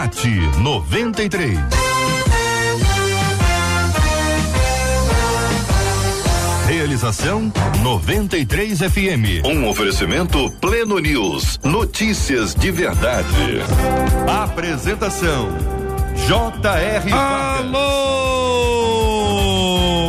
[0.00, 0.30] Debate
[0.60, 1.58] 93.
[6.66, 9.44] Realização 93 FM.
[9.44, 11.60] Um oferecimento Pleno News.
[11.62, 13.60] Notícias de verdade.
[14.42, 15.50] Apresentação
[16.26, 17.12] J.R.
[17.12, 17.80] Alô,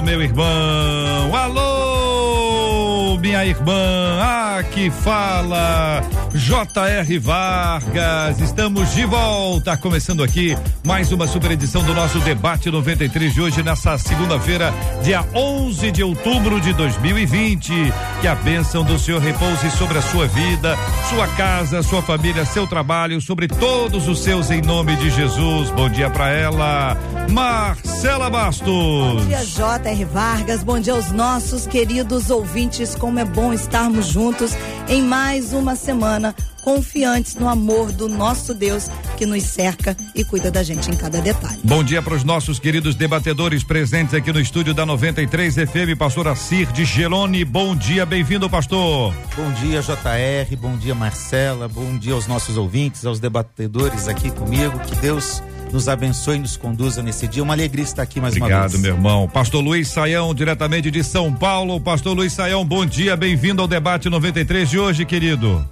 [0.03, 1.35] meu irmão.
[1.35, 4.21] Alô, minha irmã.
[4.57, 6.01] Aqui fala
[6.33, 7.19] J.R.
[7.19, 8.39] Vargas.
[8.39, 10.57] Estamos de volta, começando aqui
[10.91, 16.03] mais uma super edição do nosso debate 93 de hoje, nessa segunda-feira, dia 11 de
[16.03, 17.71] outubro de 2020.
[18.19, 20.75] Que a bênção do Senhor repouse sobre a sua vida,
[21.09, 25.71] sua casa, sua família, seu trabalho, sobre todos os seus, em nome de Jesus.
[25.71, 26.97] Bom dia para ela,
[27.29, 28.67] Marcela Bastos.
[28.67, 30.03] Bom dia, J.R.
[30.03, 30.61] Vargas.
[30.61, 32.95] Bom dia aos nossos queridos ouvintes.
[32.95, 34.51] Como é bom estarmos juntos
[34.89, 40.49] em mais uma semana, confiantes no amor do nosso Deus que nos cerca e cuida
[40.51, 41.59] da gente em cada detalhe.
[41.63, 46.27] Bom dia para os nossos queridos debatedores presentes aqui no estúdio da 93 FM, pastor
[46.27, 47.43] Assir de Gelone.
[47.43, 49.13] Bom dia, bem-vindo, pastor.
[49.35, 50.55] Bom dia, JR.
[50.57, 51.67] Bom dia, Marcela.
[51.67, 54.79] Bom dia aos nossos ouvintes, aos debatedores aqui comigo.
[54.79, 57.41] Que Deus nos abençoe e nos conduza nesse dia.
[57.41, 58.81] Uma alegria estar aqui mais Obrigado, uma vez.
[58.81, 59.27] meu irmão.
[59.27, 61.79] Pastor Luiz Saião, diretamente de São Paulo.
[61.79, 65.65] Pastor Luiz Saião, bom dia, bem-vindo ao debate 93 de hoje, querido.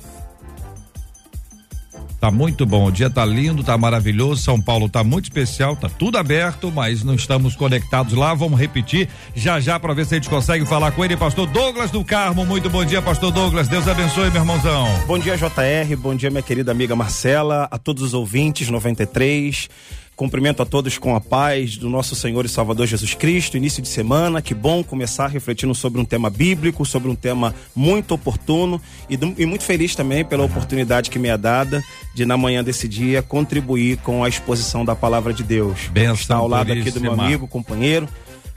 [2.19, 4.41] Tá muito bom, o dia tá lindo, tá maravilhoso.
[4.41, 8.33] São Paulo tá muito especial, tá tudo aberto, mas não estamos conectados lá.
[8.33, 11.91] Vamos repetir já já para ver se a gente consegue falar com ele, pastor Douglas
[11.91, 12.45] do Carmo.
[12.45, 13.69] Muito bom dia, pastor Douglas.
[13.69, 14.85] Deus abençoe, meu irmãozão.
[15.07, 15.95] Bom dia, JR.
[15.97, 19.69] Bom dia, minha querida amiga Marcela, a todos os ouvintes 93.
[20.19, 23.55] Cumprimento a todos com a paz do nosso Senhor e Salvador Jesus Cristo.
[23.55, 28.15] Início de semana, que bom começar refletindo sobre um tema bíblico, sobre um tema muito
[28.15, 31.81] oportuno e, e muito feliz também pela oportunidade que me é dada
[32.13, 35.87] de, na manhã desse dia, contribuir com a exposição da palavra de Deus.
[35.87, 38.05] Benção Está ao lado aqui do meu amigo, companheiro,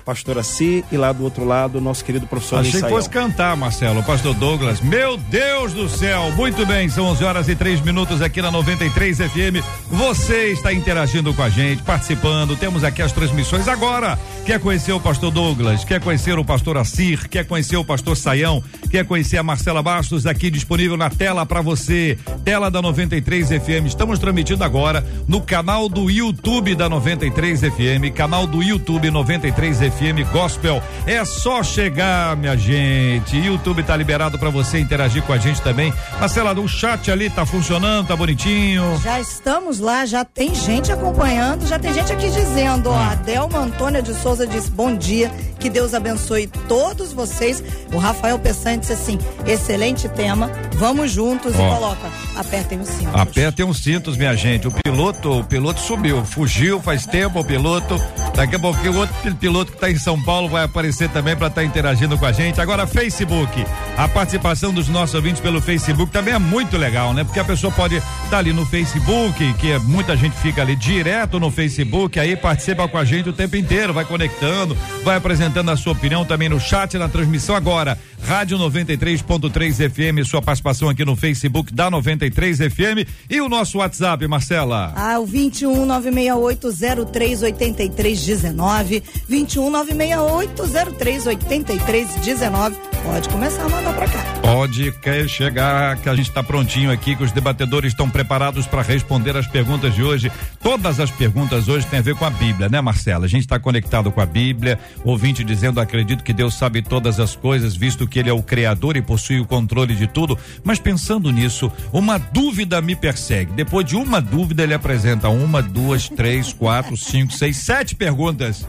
[0.04, 2.96] pastor Assi, e lá do outro lado, nosso querido professor Achei que Saião.
[2.96, 4.80] fosse cantar, Marcelo, pastor Douglas.
[4.80, 6.30] Meu Deus do céu!
[6.32, 9.64] Muito bem, são 11 horas e três minutos aqui na 93 FM.
[9.90, 12.56] Você está interagindo com a gente, participando.
[12.56, 14.18] Temos aqui as transmissões agora.
[14.44, 15.84] Quer conhecer o pastor Douglas?
[15.84, 17.28] Quer conhecer o pastor Assir?
[17.28, 18.62] Quer conhecer o pastor Saião?
[18.90, 20.26] Quer conhecer a Marcela Bastos?
[20.26, 22.18] Aqui disponível na tela para você.
[22.44, 23.86] Tela da 93 FM.
[23.86, 29.91] Estamos transmitindo agora no canal do YouTube da 93 FM, canal do YouTube 93 FM
[30.32, 30.82] Gospel.
[31.06, 33.36] É só chegar, minha gente.
[33.36, 35.92] YouTube tá liberado para você interagir com a gente também.
[36.18, 38.98] Marcela, o chat ali tá funcionando, tá bonitinho.
[39.02, 43.58] Já estamos lá, já tem gente acompanhando, já tem gente aqui dizendo, ó, a Delma
[43.58, 45.30] Antônia de Souza disse, bom dia,
[45.62, 47.62] que Deus abençoe todos vocês.
[47.92, 51.66] O Rafael Peçanha disse assim, excelente tema, vamos juntos Ó.
[51.66, 53.16] e coloca, apertem o cinto.
[53.16, 54.66] Apertem os cintos, minha gente.
[54.66, 57.96] O piloto, o piloto sumiu, fugiu faz tempo o piloto.
[58.34, 61.36] Daqui a pouquinho o outro pi- piloto que está em São Paulo vai aparecer também
[61.36, 62.60] para estar interagindo com a gente.
[62.60, 63.64] Agora Facebook,
[63.96, 67.22] a participação dos nossos ouvintes pelo Facebook também é muito legal, né?
[67.22, 71.38] Porque a pessoa pode estar ali no Facebook, que é- muita gente fica ali direto
[71.38, 75.76] no Facebook, aí participa com a gente o tempo inteiro, vai conectando, vai apresentando a
[75.76, 77.98] sua opinião também no chat, na transmissão agora.
[78.24, 84.26] Rádio 93.3 FM, sua participação aqui no Facebook da 93 FM e o nosso WhatsApp,
[84.26, 84.92] Marcela.
[84.96, 89.02] Ah, o 21 968 03 19.
[89.28, 90.62] 21 968
[90.98, 92.76] 03 19.
[93.02, 94.22] Pode começar a mandar pra cá.
[94.40, 98.82] Pode quer chegar, que a gente está prontinho aqui, que os debatedores estão preparados para
[98.82, 100.30] responder as perguntas de hoje.
[100.62, 103.24] Todas as perguntas hoje têm a ver com a Bíblia, né, Marcela?
[103.24, 107.34] A gente está conectado com a Bíblia, ouvinte dizendo: acredito que Deus sabe todas as
[107.36, 110.38] coisas, visto que Ele é o Criador e possui o controle de tudo.
[110.64, 113.52] Mas pensando nisso, uma dúvida me persegue.
[113.52, 118.66] Depois de uma dúvida, ele apresenta uma, duas, três, quatro, cinco, seis, sete perguntas.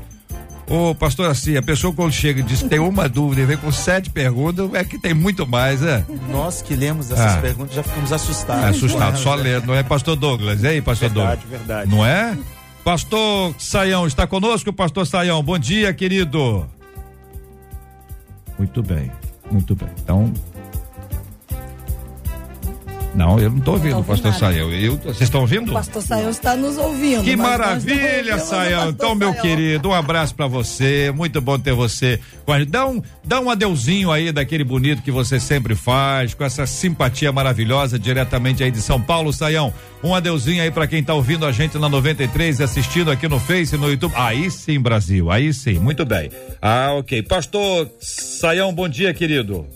[0.65, 3.57] Ô, pastor assim, a pessoa quando chega e diz que tem uma dúvida e vem
[3.57, 6.05] com sete perguntas, é que tem muito mais, né?
[6.31, 7.41] Nós que lemos essas Ah.
[7.41, 8.63] perguntas já ficamos assustados.
[8.63, 10.63] É assustado, só lendo, não é, pastor Douglas?
[10.63, 11.59] E aí, pastor Verdade, Douglas?
[11.59, 11.91] verdade.
[11.91, 12.37] Não é?
[12.83, 15.41] Pastor Saião, está conosco, pastor Saião?
[15.41, 16.69] Bom dia, querido.
[18.57, 19.09] Muito bem,
[19.49, 19.89] muito bem.
[20.03, 20.33] Então.
[23.15, 24.53] Não, eu não estou ouvindo, ouvindo pastor.
[24.53, 25.69] Eu, vocês estão ouvindo?
[25.69, 27.23] O pastor Saião está nos ouvindo.
[27.23, 31.11] Que maravilha, o pastor Então, meu querido, um abraço pra você.
[31.15, 32.19] Muito bom ter você.
[32.67, 37.31] Dá um, dá um adeuzinho aí daquele bonito que você sempre faz, com essa simpatia
[37.31, 39.71] maravilhosa diretamente aí de São Paulo, Saião.
[40.03, 43.39] Um adeuzinho aí pra quem tá ouvindo a gente na 93 e assistindo aqui no
[43.39, 44.13] Face e no YouTube.
[44.15, 45.29] Aí sim, Brasil.
[45.29, 45.77] Aí sim.
[45.79, 46.31] Muito bem.
[46.61, 47.21] Ah, ok.
[47.23, 49.67] Pastor Saião, bom dia, querido.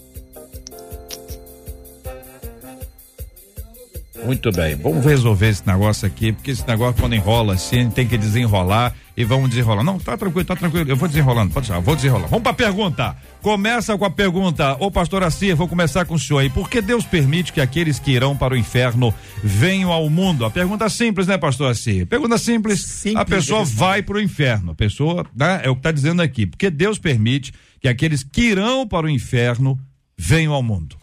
[4.26, 8.18] Muito bem, vamos resolver esse negócio aqui, porque esse negócio quando enrola assim, tem que
[8.18, 9.84] desenrolar e vamos desenrolar.
[9.84, 12.28] Não, tá tranquilo, tá tranquilo, eu vou desenrolando, pode deixar, vou desenrolar.
[12.28, 13.16] Vamos pra pergunta.
[13.42, 16.50] Começa com a pergunta, ô pastor Assia, vou começar com o senhor aí.
[16.50, 20.46] Por que Deus permite que aqueles que irão para o inferno venham ao mundo?
[20.46, 22.06] A pergunta simples, né, pastor Assia?
[22.06, 25.82] Pergunta simples, simples a pessoa vai para o inferno, a pessoa, né, é o que
[25.82, 26.46] tá dizendo aqui.
[26.46, 29.80] Porque Deus permite que aqueles que irão para o inferno
[30.18, 30.98] venham ao mundo.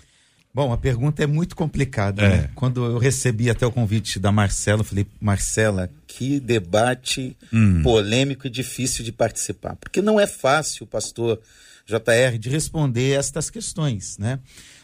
[0.55, 2.23] Bom, a pergunta é muito complicada.
[2.23, 2.29] É.
[2.29, 2.51] Né?
[2.55, 7.83] Quando eu recebi até o convite da Marcela, eu falei, Marcela, que debate hum.
[7.83, 9.75] polêmico e difícil de participar.
[9.75, 11.41] Porque não é fácil, pastor
[11.85, 14.39] JR, de responder estas questões, né?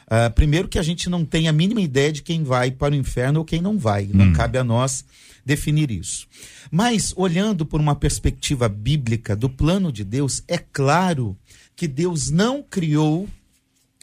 [0.07, 2.97] Uh, primeiro que a gente não tem a mínima ideia de quem vai para o
[2.97, 4.11] inferno ou quem não vai.
[4.13, 4.33] Não hum.
[4.33, 5.05] cabe a nós
[5.47, 6.27] definir isso.
[6.69, 11.37] Mas, olhando por uma perspectiva bíblica do plano de Deus, é claro
[11.77, 13.29] que Deus não criou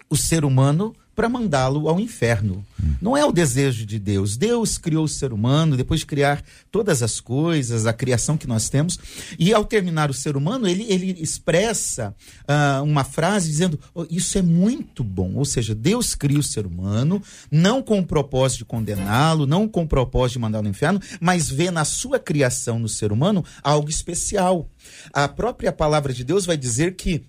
[0.09, 2.63] o ser humano para mandá-lo ao inferno.
[3.01, 4.37] Não é o desejo de Deus.
[4.37, 8.69] Deus criou o ser humano, depois de criar todas as coisas, a criação que nós
[8.69, 8.99] temos,
[9.39, 14.37] e ao terminar o ser humano, ele, ele expressa uh, uma frase dizendo: oh, Isso
[14.37, 15.33] é muito bom.
[15.33, 17.19] Ou seja, Deus cria o ser humano,
[17.49, 21.49] não com o propósito de condená-lo, não com o propósito de mandá-lo ao inferno, mas
[21.49, 24.69] vê na sua criação no ser humano algo especial.
[25.11, 27.25] A própria palavra de Deus vai dizer que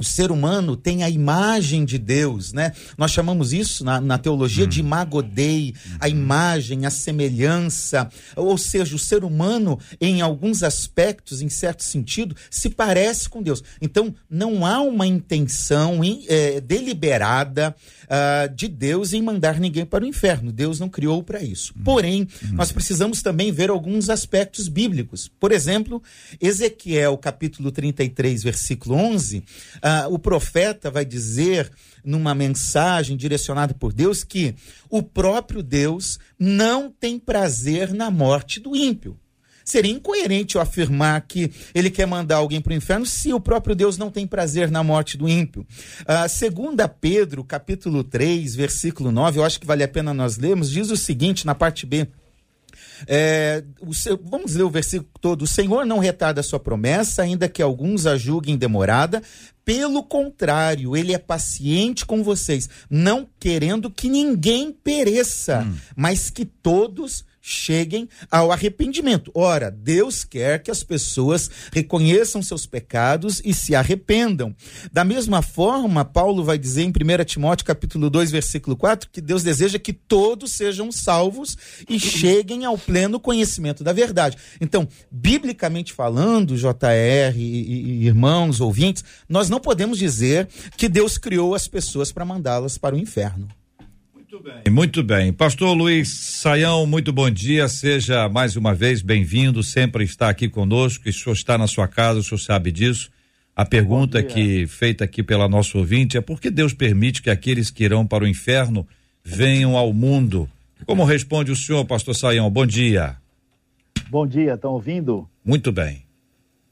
[0.00, 2.72] o ser humano tem a imagem de Deus, né?
[2.96, 4.68] Nós chamamos isso na, na teologia hum.
[4.68, 6.10] de imago Dei, a uhum.
[6.10, 12.70] imagem, a semelhança, ou seja, o ser humano, em alguns aspectos, em certo sentido, se
[12.70, 13.62] parece com Deus.
[13.80, 17.76] Então, não há uma intenção é, deliberada
[18.10, 20.50] uh, de Deus em mandar ninguém para o inferno.
[20.50, 21.72] Deus não criou para isso.
[21.76, 21.84] Uhum.
[21.84, 22.54] Porém, uhum.
[22.54, 25.28] nós precisamos também ver alguns aspectos bíblicos.
[25.28, 26.02] Por exemplo,
[26.40, 29.38] Ezequiel, capítulo 33, versículo 11.
[29.38, 29.42] Uh,
[29.82, 31.70] ah, o profeta vai dizer
[32.04, 34.54] numa mensagem direcionada por Deus que
[34.88, 39.18] o próprio Deus não tem prazer na morte do ímpio.
[39.64, 43.74] Seria incoerente eu afirmar que ele quer mandar alguém para o inferno se o próprio
[43.74, 45.66] Deus não tem prazer na morte do ímpio.
[46.02, 50.70] Uh, segunda Pedro, capítulo 3, versículo 9, eu acho que vale a pena nós lermos,
[50.70, 52.08] diz o seguinte na parte B.
[53.06, 53.62] É,
[53.92, 55.42] seu, vamos ler o versículo todo.
[55.42, 59.22] O Senhor não retarda a sua promessa, ainda que alguns a julguem demorada.
[59.64, 65.76] Pelo contrário, ele é paciente com vocês, não querendo que ninguém pereça, hum.
[65.94, 69.30] mas que todos cheguem ao arrependimento.
[69.34, 74.54] Ora, Deus quer que as pessoas reconheçam seus pecados e se arrependam.
[74.92, 79.42] Da mesma forma, Paulo vai dizer em 1 Timóteo capítulo 2, versículo 4, que Deus
[79.42, 81.56] deseja que todos sejam salvos
[81.88, 84.36] e cheguem ao pleno conhecimento da verdade.
[84.60, 91.54] Então, biblicamente falando, JR e, e irmãos, ouvintes, nós não podemos dizer que Deus criou
[91.54, 93.48] as pessoas para mandá-las para o inferno.
[94.30, 94.72] Muito bem.
[94.72, 95.32] Muito bem.
[95.32, 97.66] Pastor Luiz Saião, muito bom dia.
[97.66, 99.60] Seja mais uma vez bem-vindo.
[99.60, 101.08] Sempre está aqui conosco.
[101.08, 103.10] O senhor está na sua casa, o senhor sabe disso.
[103.56, 107.72] A pergunta que feita aqui pela nossa ouvinte é por que Deus permite que aqueles
[107.72, 108.86] que irão para o inferno
[109.24, 110.48] venham ao mundo?
[110.86, 112.48] Como responde o senhor, pastor Saião?
[112.48, 113.16] Bom dia.
[114.08, 115.28] Bom dia, estão ouvindo?
[115.44, 116.04] Muito bem.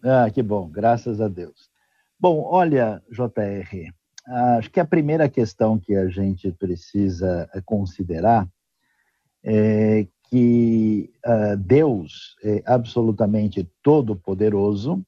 [0.00, 1.68] Ah, que bom, graças a Deus.
[2.20, 3.92] Bom, olha, JR,
[4.28, 8.46] Acho que a primeira questão que a gente precisa eh, considerar
[9.42, 15.02] é que uh, Deus é absolutamente todo-poderoso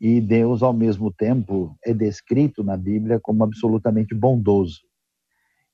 [0.00, 4.82] e Deus, ao mesmo tempo, é descrito na Bíblia como absolutamente bondoso.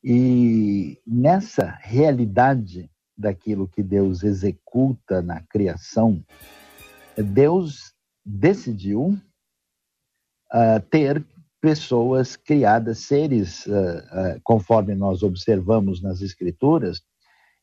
[0.03, 6.25] E nessa realidade daquilo que Deus executa na criação,
[7.17, 7.93] Deus
[8.25, 9.19] decidiu
[10.53, 11.23] uh, ter
[11.63, 17.01] pessoas criadas, seres, uh, uh, conforme nós observamos nas Escrituras,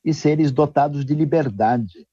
[0.03, 2.07] e seres dotados de liberdade,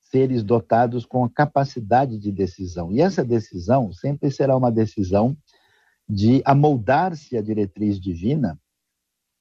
[0.00, 2.90] seres dotados com a capacidade de decisão.
[2.90, 5.36] E essa decisão sempre será uma decisão
[6.08, 8.58] de amoldar-se à diretriz divina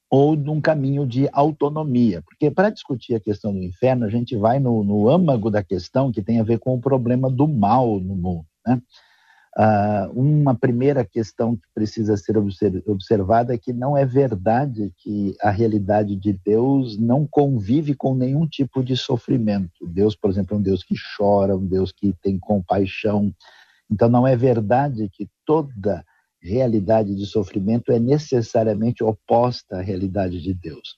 [0.09, 2.21] ou num caminho de autonomia.
[2.21, 6.11] Porque para discutir a questão do inferno, a gente vai no, no âmago da questão
[6.11, 8.45] que tem a ver com o problema do mal no mundo.
[8.67, 8.81] Né?
[9.57, 15.49] Uh, uma primeira questão que precisa ser observada é que não é verdade que a
[15.49, 19.85] realidade de Deus não convive com nenhum tipo de sofrimento.
[19.85, 23.33] Deus, por exemplo, é um Deus que chora, um Deus que tem compaixão.
[23.89, 26.05] Então, não é verdade que toda
[26.41, 30.97] realidade de sofrimento é necessariamente oposta à realidade de Deus.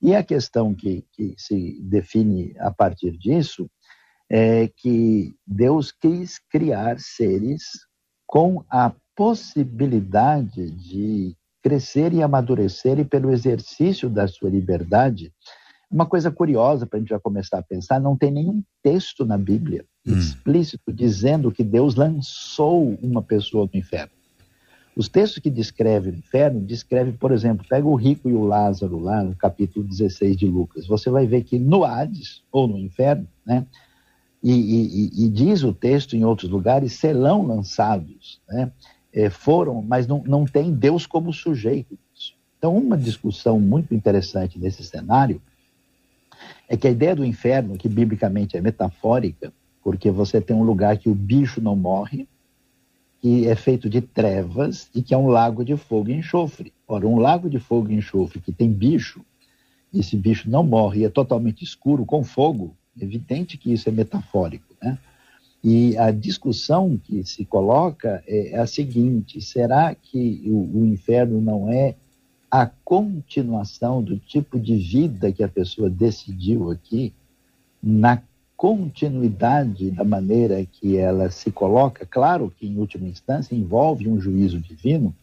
[0.00, 3.68] E a questão que, que se define a partir disso
[4.30, 7.62] é que Deus quis criar seres
[8.34, 15.32] com a possibilidade de crescer e amadurecer e pelo exercício da sua liberdade,
[15.88, 19.38] Uma coisa curiosa para a gente já começar a pensar: não tem nenhum texto na
[19.38, 20.18] Bíblia hum.
[20.18, 24.10] explícito dizendo que Deus lançou uma pessoa no inferno.
[24.96, 28.98] Os textos que descrevem o inferno descrevem, por exemplo, pega o rico e o Lázaro
[28.98, 30.88] lá no capítulo 16 de Lucas.
[30.88, 33.64] Você vai ver que no Hades, ou no inferno, né?
[34.44, 38.70] E, e, e diz o texto em outros lugares, serão lançados, né?
[39.10, 41.98] É, foram, mas não, não tem Deus como sujeito.
[42.58, 45.40] Então, uma discussão muito interessante nesse cenário
[46.68, 50.98] é que a ideia do inferno, que biblicamente é metafórica, porque você tem um lugar
[50.98, 52.28] que o bicho não morre,
[53.22, 56.72] que é feito de trevas e que é um lago de fogo e enxofre.
[56.86, 59.24] Ora, um lago de fogo e enxofre que tem bicho,
[59.90, 63.92] e esse bicho não morre e é totalmente escuro com fogo, evidente que isso é
[63.92, 64.98] metafórico, né?
[65.62, 71.72] E a discussão que se coloca é a seguinte: será que o, o inferno não
[71.72, 71.94] é
[72.50, 77.12] a continuação do tipo de vida que a pessoa decidiu aqui,
[77.82, 78.22] na
[78.56, 84.60] continuidade da maneira que ela se coloca, claro que em última instância envolve um juízo
[84.60, 85.14] divino,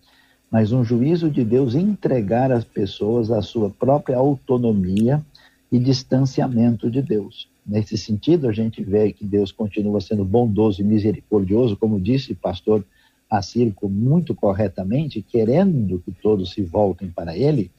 [0.49, 5.23] mas um juízo de Deus entregar às pessoas a sua própria autonomia
[5.71, 7.47] e distanciamento de Deus.
[7.65, 12.35] Nesse sentido, a gente vê que Deus continua sendo bondoso e misericordioso, como disse o
[12.35, 12.85] pastor
[13.29, 17.71] Assírico muito corretamente, querendo que todos se voltem para ele,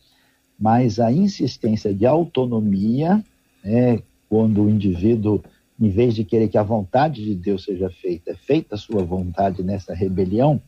[0.58, 3.22] mas a insistência de autonomia,
[3.62, 5.42] né, quando o indivíduo,
[5.78, 9.04] em vez de querer que a vontade de Deus seja feita, é feita a sua
[9.04, 10.58] vontade nessa rebelião,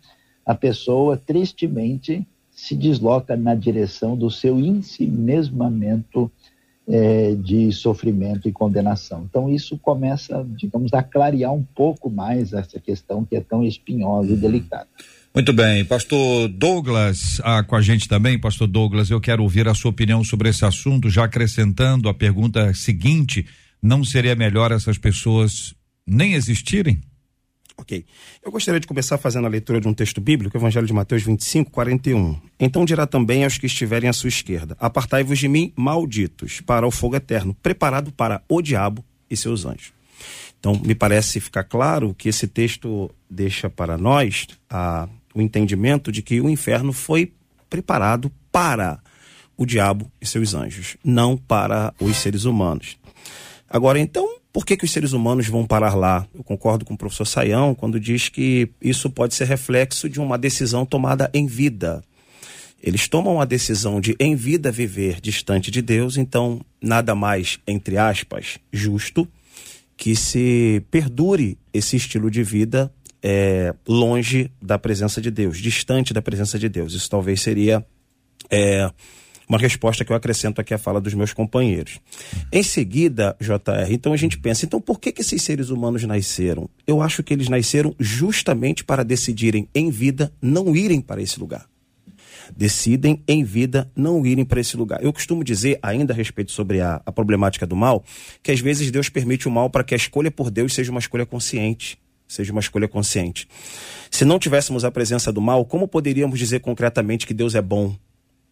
[0.45, 6.31] a pessoa tristemente se desloca na direção do seu ensimesmamento
[6.89, 9.27] é, de sofrimento e condenação.
[9.29, 14.33] Então, isso começa, digamos, a clarear um pouco mais essa questão que é tão espinhosa
[14.33, 14.89] e delicada.
[15.35, 19.75] Muito bem, pastor Douglas, ah, com a gente também, pastor Douglas, eu quero ouvir a
[19.75, 23.45] sua opinião sobre esse assunto, já acrescentando a pergunta seguinte:
[23.83, 25.75] não seria melhor essas pessoas
[26.07, 27.01] nem existirem?
[27.77, 28.05] Ok.
[28.43, 31.71] Eu gostaria de começar fazendo a leitura de um texto bíblico, Evangelho de Mateus 25,
[31.71, 32.41] 41.
[32.59, 36.91] Então dirá também aos que estiverem à sua esquerda: Apartai-vos de mim, malditos, para o
[36.91, 39.93] fogo eterno, preparado para o diabo e seus anjos.
[40.59, 46.23] Então, me parece ficar claro que esse texto deixa para nós a, o entendimento de
[46.23, 47.35] que o inferno foi
[47.69, 48.99] preparado para
[49.59, 52.97] o diabo e seus anjos, não para os seres humanos.
[53.69, 56.29] Agora, então, por que, que os seres humanos vão parar lá?
[56.33, 60.39] Eu concordo com o professor Saião quando diz que isso pode ser reflexo de uma
[60.39, 62.05] decisão tomada em vida.
[62.81, 67.99] Eles tomam a decisão de em vida viver distante de Deus, então nada mais, entre
[67.99, 69.27] aspas, justo
[69.97, 76.23] que se perdure esse estilo de vida é, longe da presença de Deus, distante da
[76.23, 76.95] presença de Deus.
[76.95, 77.85] Isso talvez seria
[78.49, 78.89] é,
[79.49, 82.01] uma resposta que eu acrescento aqui à fala dos meus companheiros.
[82.53, 86.69] Em seguida, JR, então a gente pensa, então por que, que esses seres humanos nasceram?
[86.87, 91.67] Eu acho que eles nasceram justamente para decidirem em vida não irem para esse lugar.
[92.55, 95.03] Decidem em vida não irem para esse lugar.
[95.03, 98.05] Eu costumo dizer, ainda a respeito sobre a, a problemática do mal,
[98.43, 101.01] que às vezes Deus permite o mal para que a escolha por Deus seja uma
[101.01, 103.47] escolha consciente seja uma escolha consciente.
[104.11, 107.95] Se não tivéssemos a presença do mal, como poderíamos dizer concretamente que Deus é bom?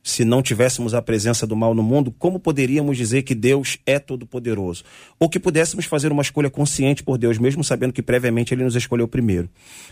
[0.03, 3.99] Se não tivéssemos a presença do mal no mundo, como poderíamos dizer que Deus é
[3.99, 4.83] todo-poderoso?
[5.19, 8.75] Ou que pudéssemos fazer uma escolha consciente por Deus, mesmo sabendo que previamente ele nos
[8.75, 9.49] escolheu primeiro.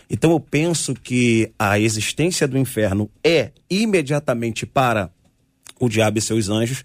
[0.09, 5.09] Então eu penso que a existência do inferno é imediatamente para
[5.79, 6.83] o diabo e seus anjos,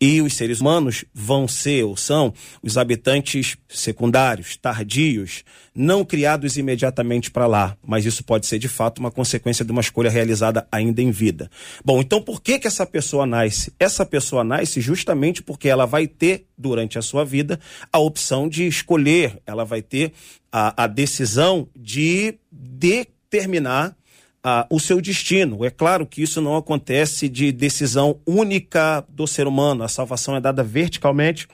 [0.00, 7.30] e os seres humanos vão ser ou são os habitantes secundários, tardios, não criados imediatamente
[7.30, 11.02] para lá, mas isso pode ser de fato uma consequência de uma escolha realizada ainda
[11.02, 11.50] em vida.
[11.84, 13.72] Bom, então por que que essa pessoa nasce?
[13.78, 17.60] Essa pessoa nasce justamente porque ela vai ter durante a sua vida
[17.92, 20.12] a opção de escolher, ela vai ter
[20.50, 23.94] a, a decisão de determinar
[24.42, 25.64] ah, o seu destino.
[25.64, 29.84] É claro que isso não acontece de decisão única do ser humano.
[29.84, 31.46] A salvação é dada verticalmente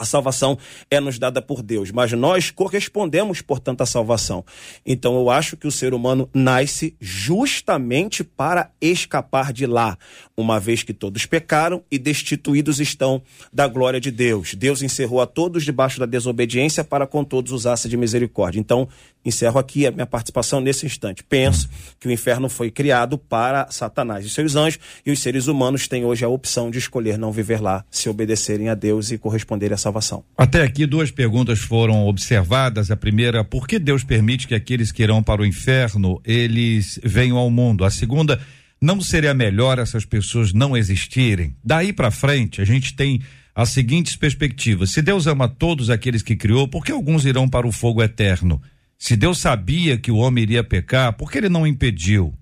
[0.00, 0.56] a salvação
[0.90, 4.42] é nos dada por Deus, mas nós correspondemos, portanto, à salvação.
[4.84, 9.98] Então eu acho que o ser humano nasce justamente para escapar de lá,
[10.34, 13.20] uma vez que todos pecaram e destituídos estão
[13.52, 14.54] da glória de Deus.
[14.54, 18.58] Deus encerrou a todos debaixo da desobediência para com todos usasse de misericórdia.
[18.58, 18.88] Então,
[19.24, 21.22] encerro aqui a minha participação nesse instante.
[21.22, 25.86] Penso que o inferno foi criado para Satanás e seus anjos, e os seres humanos
[25.86, 29.74] têm hoje a opção de escolher não viver lá, se obedecerem a Deus e corresponderem
[29.74, 30.24] à salvação.
[30.36, 32.90] Até aqui duas perguntas foram observadas.
[32.90, 37.36] A primeira, por que Deus permite que aqueles que irão para o inferno, eles venham
[37.36, 37.84] ao mundo?
[37.84, 38.40] A segunda,
[38.80, 41.54] não seria melhor essas pessoas não existirem?
[41.62, 43.20] Daí para frente, a gente tem
[43.54, 47.66] as seguintes perspectivas: se Deus ama todos aqueles que criou, por que alguns irão para
[47.66, 48.60] o fogo eterno?
[49.00, 52.34] Se Deus sabia que o homem iria pecar, por que ele não impediu?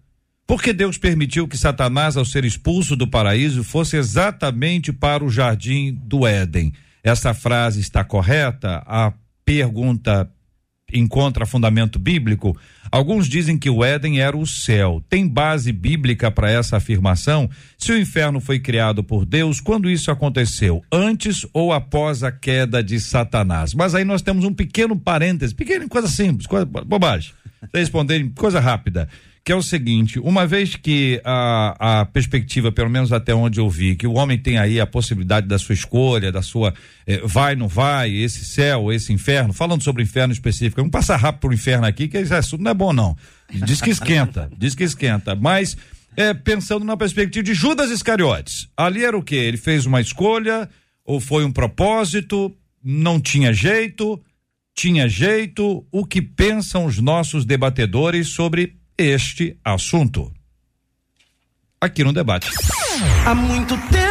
[0.45, 5.31] Por que Deus permitiu que Satanás, ao ser expulso do paraíso, fosse exatamente para o
[5.31, 6.73] jardim do Éden?
[7.05, 8.83] Essa frase está correta?
[8.87, 9.12] A
[9.45, 10.29] pergunta
[10.92, 12.57] encontra fundamento bíblico?
[12.90, 15.02] Alguns dizem que o Éden era o céu.
[15.09, 17.49] Tem base bíblica para essa afirmação?
[17.76, 20.83] Se o inferno foi criado por Deus, quando isso aconteceu?
[20.90, 23.75] Antes ou após a queda de Satanás?
[23.75, 27.33] Mas aí nós temos um pequeno parêntese, pequeno, coisa simples, coisa bobagem.
[27.75, 29.09] Responderem coisa rápida
[29.49, 33.71] que é o seguinte: uma vez que a, a perspectiva, pelo menos até onde eu
[33.71, 36.75] vi, que o homem tem aí a possibilidade da sua escolha, da sua
[37.07, 41.17] eh, vai, não vai, esse céu, esse inferno, falando sobre o inferno específico, vamos passar
[41.17, 43.17] rápido pro inferno aqui, que esse assunto não é bom, não.
[43.50, 45.35] Diz que esquenta, diz que esquenta.
[45.35, 45.78] Mas
[46.14, 49.35] é, pensando na perspectiva de Judas Iscariotes, ali era o que?
[49.35, 50.69] Ele fez uma escolha,
[51.07, 54.23] ou foi um propósito, não tinha jeito,
[54.76, 55.87] tinha jeito.
[55.90, 60.33] O que pensam os nossos debatedores sobre este assunto.
[61.81, 62.50] Aqui no debate.
[63.25, 64.08] Há muito tempo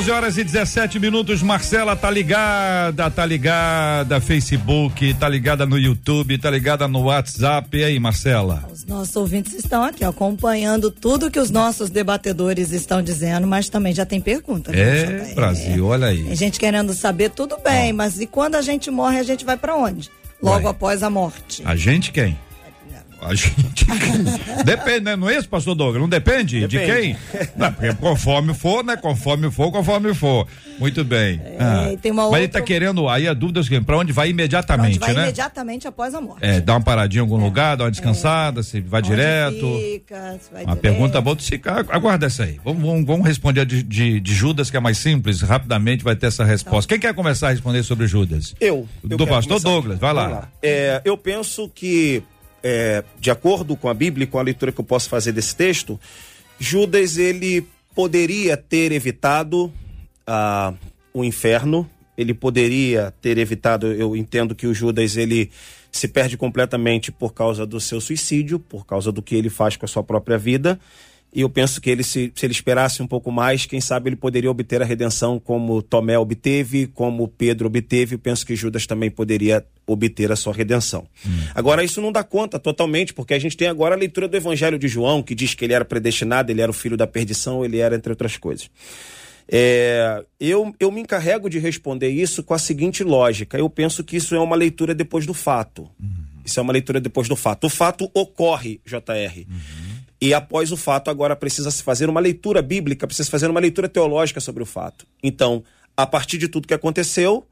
[0.00, 1.42] 11 horas e 17 minutos.
[1.42, 7.76] Marcela tá ligada, tá ligada Facebook, tá ligada no YouTube, tá ligada no WhatsApp.
[7.76, 8.64] E aí, Marcela?
[8.72, 13.92] Os nossos ouvintes estão aqui acompanhando tudo que os nossos debatedores estão dizendo, mas também
[13.92, 14.72] já tem pergunta.
[14.72, 16.24] Né, é, Brasil, olha aí.
[16.24, 19.58] Tem gente querendo saber, tudo bem, mas e quando a gente morre, a gente vai
[19.58, 20.08] para onde?
[20.42, 20.70] Logo Vai.
[20.70, 21.62] após a morte.
[21.62, 22.38] A gente quem?
[23.22, 23.84] A gente.
[24.64, 25.16] depende, né?
[25.16, 26.00] Não é isso, pastor Douglas?
[26.00, 27.16] Não depende, de quem?
[27.56, 28.96] Não, porque conforme for, né?
[28.96, 30.46] Conforme for, conforme for.
[30.78, 31.40] Muito bem.
[31.58, 31.88] Ah.
[31.92, 33.98] É, tem uma Mas ele outra- tá querendo, aí a dúvida é o seguinte, pra
[33.98, 35.22] onde vai Pra imediatamente, onde vai né?
[35.24, 36.38] imediatamente após a morte.
[36.40, 39.78] É, dá uma paradinha em algum lugar, dá uma descansada, se vai Onde direto.
[39.78, 40.80] Fica, se vai Uma direto.
[40.80, 41.60] pergunta boa, se-
[41.90, 42.58] aguarda essa aí.
[42.64, 46.16] Vamos, vamos, vamos responder a de, de, de Judas, que é mais simples, rapidamente vai
[46.16, 46.88] ter essa resposta.
[46.88, 48.54] Quem quer começar a responder sobre Judas?
[48.58, 48.88] Eu.
[49.08, 49.68] eu Do pastor começar.
[49.68, 50.28] Douglas, vai lá.
[50.28, 52.22] Vamos É, eu penso que,
[52.62, 55.54] é, de acordo com a Bíblia, e com a leitura que eu posso fazer desse
[55.54, 55.98] texto,
[56.58, 59.72] Judas ele poderia ter evitado
[60.26, 60.74] ah,
[61.12, 61.88] o inferno.
[62.16, 63.86] Ele poderia ter evitado.
[63.86, 65.50] Eu entendo que o Judas ele
[65.90, 69.84] se perde completamente por causa do seu suicídio, por causa do que ele faz com
[69.84, 70.78] a sua própria vida.
[71.32, 74.16] E eu penso que ele, se, se ele esperasse um pouco mais, quem sabe ele
[74.16, 78.16] poderia obter a redenção como Tomé obteve, como Pedro obteve.
[78.16, 81.06] Eu penso que Judas também poderia obter a sua redenção.
[81.54, 84.78] Agora, isso não dá conta totalmente, porque a gente tem agora a leitura do Evangelho
[84.78, 87.78] de João, que diz que ele era predestinado, ele era o filho da perdição, ele
[87.78, 88.68] era, entre outras coisas.
[89.52, 93.58] É, eu, eu me encarrego de responder isso com a seguinte lógica.
[93.58, 95.88] Eu penso que isso é uma leitura depois do fato.
[96.44, 97.66] Isso é uma leitura depois do fato.
[97.66, 99.44] O fato ocorre, JR.
[100.20, 103.60] E após o fato, agora precisa se fazer uma leitura bíblica, precisa se fazer uma
[103.60, 105.06] leitura teológica sobre o fato.
[105.22, 105.64] Então,
[105.96, 107.46] a partir de tudo que aconteceu,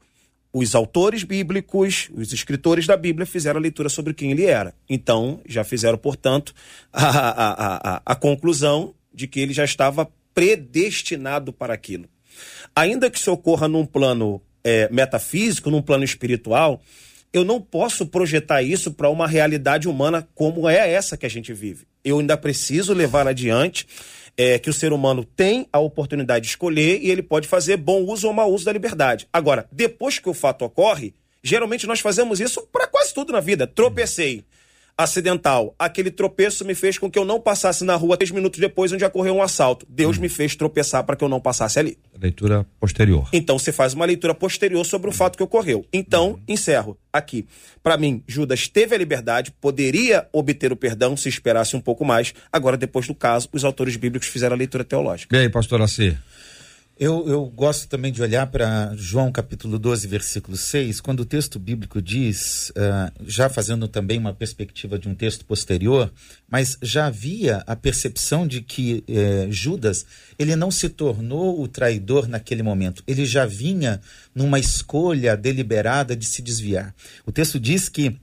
[0.53, 4.73] os autores bíblicos, os escritores da Bíblia fizeram a leitura sobre quem ele era.
[4.87, 6.53] Então, já fizeram, portanto,
[6.93, 12.05] a, a, a, a, conclusão de que ele já estava predestinado para aquilo.
[12.75, 16.81] Ainda que isso ocorra num plano é, metafísico, num plano espiritual,
[17.31, 21.53] eu não posso projetar isso para uma realidade humana como é essa que a gente
[21.53, 21.88] vive.
[22.03, 23.87] Eu ainda preciso levar adiante
[24.37, 28.03] é, que o ser humano tem a oportunidade de escolher e ele pode fazer bom
[28.03, 29.27] uso ou mau uso da liberdade.
[29.33, 33.67] Agora, depois que o fato ocorre, geralmente nós fazemos isso para quase tudo na vida.
[33.67, 34.45] Tropecei.
[34.99, 35.73] Acidental.
[35.79, 39.05] Aquele tropeço me fez com que eu não passasse na rua três minutos depois onde
[39.05, 39.85] ocorreu um assalto.
[39.87, 41.97] Deus me fez tropeçar para que eu não passasse ali.
[42.21, 43.29] Leitura posterior.
[43.31, 45.85] Então você faz uma leitura posterior sobre o fato que ocorreu.
[45.93, 47.47] Então, encerro aqui.
[47.81, 52.33] Para mim, Judas teve a liberdade, poderia obter o perdão se esperasse um pouco mais.
[52.51, 55.33] Agora, depois do caso, os autores bíblicos fizeram a leitura teológica.
[55.33, 56.17] E aí, pastor Acê?
[56.99, 61.57] Eu, eu gosto também de olhar para João capítulo 12, versículo 6, quando o texto
[61.57, 66.11] bíblico diz, ah, já fazendo também uma perspectiva de um texto posterior,
[66.51, 70.05] mas já havia a percepção de que eh, Judas
[70.37, 74.01] ele não se tornou o traidor naquele momento, ele já vinha
[74.35, 76.93] numa escolha deliberada de se desviar.
[77.25, 78.19] O texto diz que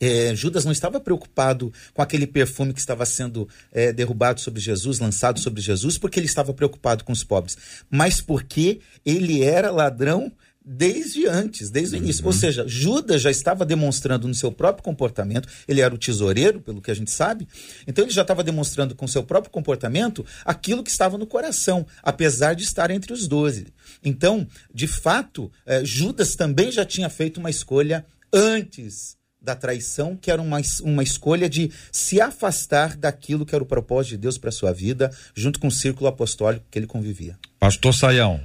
[0.00, 4.98] é, Judas não estava preocupado com aquele perfume que estava sendo é, derrubado sobre Jesus,
[4.98, 7.58] lançado sobre Jesus, porque ele estava preocupado com os pobres,
[7.90, 10.32] mas porque ele era ladrão
[10.64, 12.24] desde antes, desde o início.
[12.24, 16.80] Ou seja, Judas já estava demonstrando no seu próprio comportamento, ele era o tesoureiro, pelo
[16.80, 17.48] que a gente sabe,
[17.86, 22.54] então ele já estava demonstrando com seu próprio comportamento aquilo que estava no coração, apesar
[22.54, 23.68] de estar entre os doze.
[24.04, 30.30] Então, de fato, eh, Judas também já tinha feito uma escolha antes da traição, que
[30.30, 34.50] era uma, uma escolha de se afastar daquilo que era o propósito de Deus para
[34.50, 37.38] sua vida, junto com o círculo apostólico que ele convivia.
[37.58, 38.40] Pastor Saião.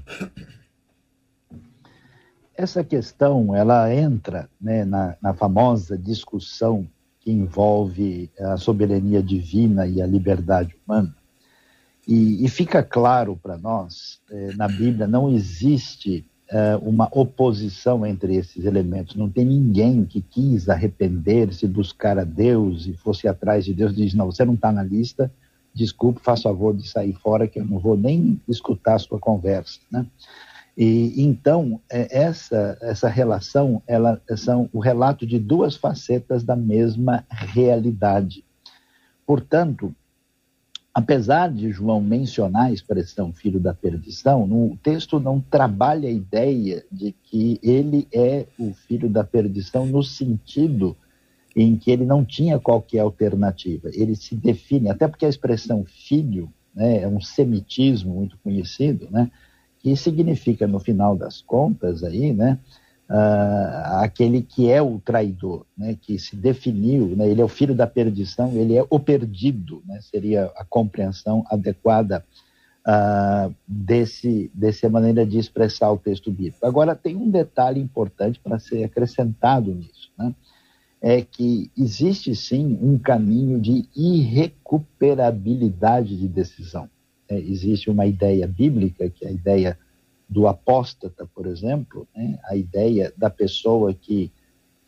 [2.58, 6.88] Essa questão, ela entra né, na, na famosa discussão
[7.20, 11.14] que envolve a soberania divina e a liberdade humana.
[12.08, 16.24] E, e fica claro para nós, eh, na Bíblia não existe
[16.82, 19.16] uma oposição entre esses elementos.
[19.16, 24.14] Não tem ninguém que quis arrepender-se, buscar a Deus e fosse atrás de Deus diz:
[24.14, 25.32] Não, você não está na lista,
[25.74, 29.80] desculpe, faça favor de sair fora, que eu não vou nem escutar a sua conversa.
[29.92, 30.06] Né?
[30.78, 37.26] E então eh, essa essa relação ela são o relato de duas facetas da mesma
[37.30, 38.44] realidade.
[39.26, 39.96] Portanto,
[40.96, 46.86] apesar de João mencionar a expressão filho da perdição, no texto não trabalha a ideia
[46.90, 50.96] de que ele é o filho da perdição no sentido
[51.54, 53.90] em que ele não tinha qualquer alternativa.
[53.94, 59.30] Ele se define, até porque a expressão filho né, é um semitismo muito conhecido, né,
[59.80, 62.58] que significa, no final das contas, aí, né,
[63.10, 67.76] uh, aquele que é o traidor, né, que se definiu, né, ele é o filho
[67.76, 72.26] da perdição, ele é o perdido, né, seria a compreensão adequada
[72.88, 76.66] uh, desse, dessa maneira de expressar o texto bíblico.
[76.66, 80.34] Agora, tem um detalhe importante para ser acrescentado nisso, né,
[81.02, 86.90] é que existe sim um caminho de irrecuperabilidade de decisão.
[87.28, 89.80] É, existe uma ideia bíblica, que é a ideia
[90.28, 92.38] do apóstata, por exemplo, né?
[92.46, 94.32] a ideia da pessoa que,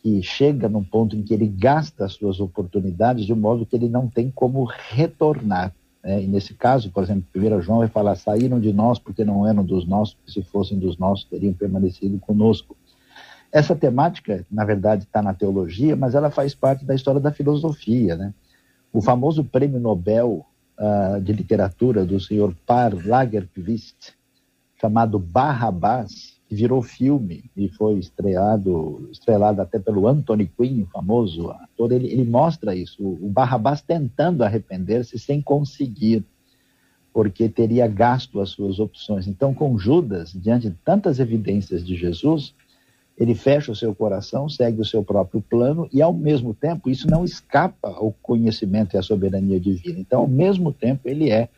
[0.02, 3.76] que chega num ponto em que ele gasta as suas oportunidades de um modo que
[3.76, 5.72] ele não tem como retornar.
[6.02, 6.22] Né?
[6.22, 9.64] E nesse caso, por exemplo, 1 João vai falar: saíram de nós porque não eram
[9.64, 12.76] dos nossos, porque se fossem dos nossos teriam permanecido conosco.
[13.50, 18.14] Essa temática, na verdade, está na teologia, mas ela faz parte da história da filosofia.
[18.14, 18.34] Né?
[18.92, 20.44] O famoso prêmio Nobel
[20.78, 24.17] uh, de literatura do senhor Par Lagerkvist,
[24.80, 31.92] chamado Barrabás, que virou filme e foi estreado, estrelado até pelo Anthony Quinn, famoso ator,
[31.92, 36.24] ele, ele mostra isso, o Barrabás tentando arrepender-se sem conseguir,
[37.12, 39.26] porque teria gasto as suas opções.
[39.26, 42.54] Então, com Judas, diante de tantas evidências de Jesus,
[43.18, 47.10] ele fecha o seu coração, segue o seu próprio plano e, ao mesmo tempo, isso
[47.10, 49.98] não escapa ao conhecimento e à soberania divina.
[49.98, 51.48] Então, ao mesmo tempo, ele é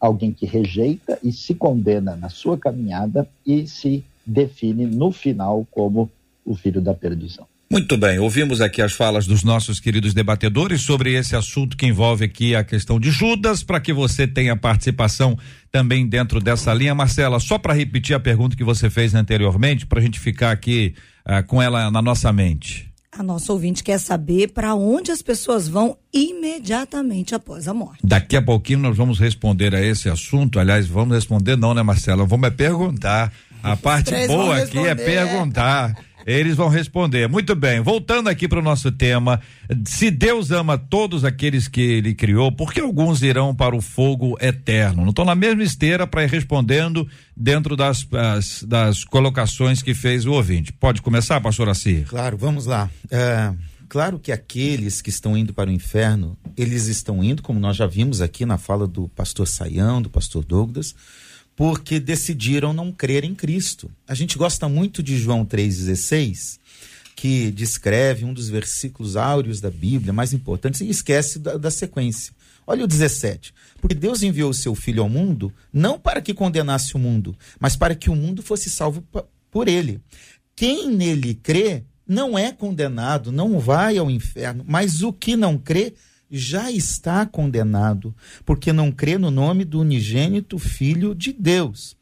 [0.00, 6.10] alguém que rejeita e se condena na sua caminhada e se define no final como
[6.44, 7.46] o filho da perdição.
[7.70, 12.24] Muito bem, ouvimos aqui as falas dos nossos queridos debatedores sobre esse assunto que envolve
[12.24, 15.36] aqui a questão de Judas, para que você tenha participação
[15.70, 16.94] também dentro dessa linha.
[16.94, 20.94] Marcela, só para repetir a pergunta que você fez anteriormente, para a gente ficar aqui
[21.26, 22.87] uh, com ela na nossa mente.
[23.18, 27.98] A nossa ouvinte quer saber para onde as pessoas vão imediatamente após a morte.
[28.04, 30.60] Daqui a pouquinho nós vamos responder a esse assunto.
[30.60, 32.24] Aliás, vamos responder, não, né, Marcela?
[32.24, 33.32] Vamos é perguntar.
[33.60, 35.96] A parte boa aqui é perguntar.
[36.26, 37.28] Eles vão responder.
[37.28, 39.40] Muito bem, voltando aqui para o nosso tema.
[39.84, 44.36] Se Deus ama todos aqueles que ele criou, por que alguns irão para o fogo
[44.40, 45.02] eterno?
[45.02, 50.26] Não estou na mesma esteira para ir respondendo dentro das, as, das colocações que fez
[50.26, 50.72] o ouvinte.
[50.72, 52.06] Pode começar, pastor Assir?
[52.06, 52.90] Claro, vamos lá.
[53.10, 53.52] É,
[53.88, 57.86] claro que aqueles que estão indo para o inferno, eles estão indo, como nós já
[57.86, 60.94] vimos aqui na fala do pastor Saião, do pastor Douglas
[61.58, 63.90] porque decidiram não crer em Cristo.
[64.06, 66.60] A gente gosta muito de João 3,16,
[67.16, 72.32] que descreve um dos versículos áureos da Bíblia mais importantes e esquece da, da sequência.
[72.64, 73.52] Olha o 17.
[73.80, 77.74] Porque Deus enviou o seu Filho ao mundo não para que condenasse o mundo, mas
[77.74, 79.02] para que o mundo fosse salvo
[79.50, 80.00] por ele.
[80.54, 85.92] Quem nele crê não é condenado, não vai ao inferno, mas o que não crê
[86.30, 88.14] já está condenado,
[88.44, 91.98] porque não crê no nome do unigênito Filho de Deus.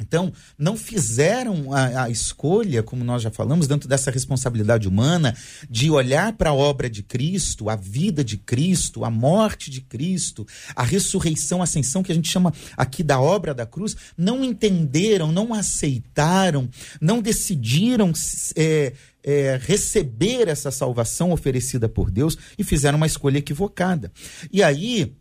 [0.00, 5.36] Então, não fizeram a, a, escolha, como nós já falamos, dentro dessa responsabilidade humana,
[5.68, 10.46] de olhar para a obra de Cristo, a vida de Cristo, a morte de Cristo,
[10.74, 15.32] a ressurreição, a ascensão, que a gente chama aqui da obra da cruz, não entenderam,
[15.32, 16.68] não aceitaram,
[17.00, 18.12] não decidiram
[18.54, 18.92] é,
[19.28, 24.10] é, receber essa salvação oferecida por Deus e fizeram uma escolha equivocada.
[24.50, 25.17] E aí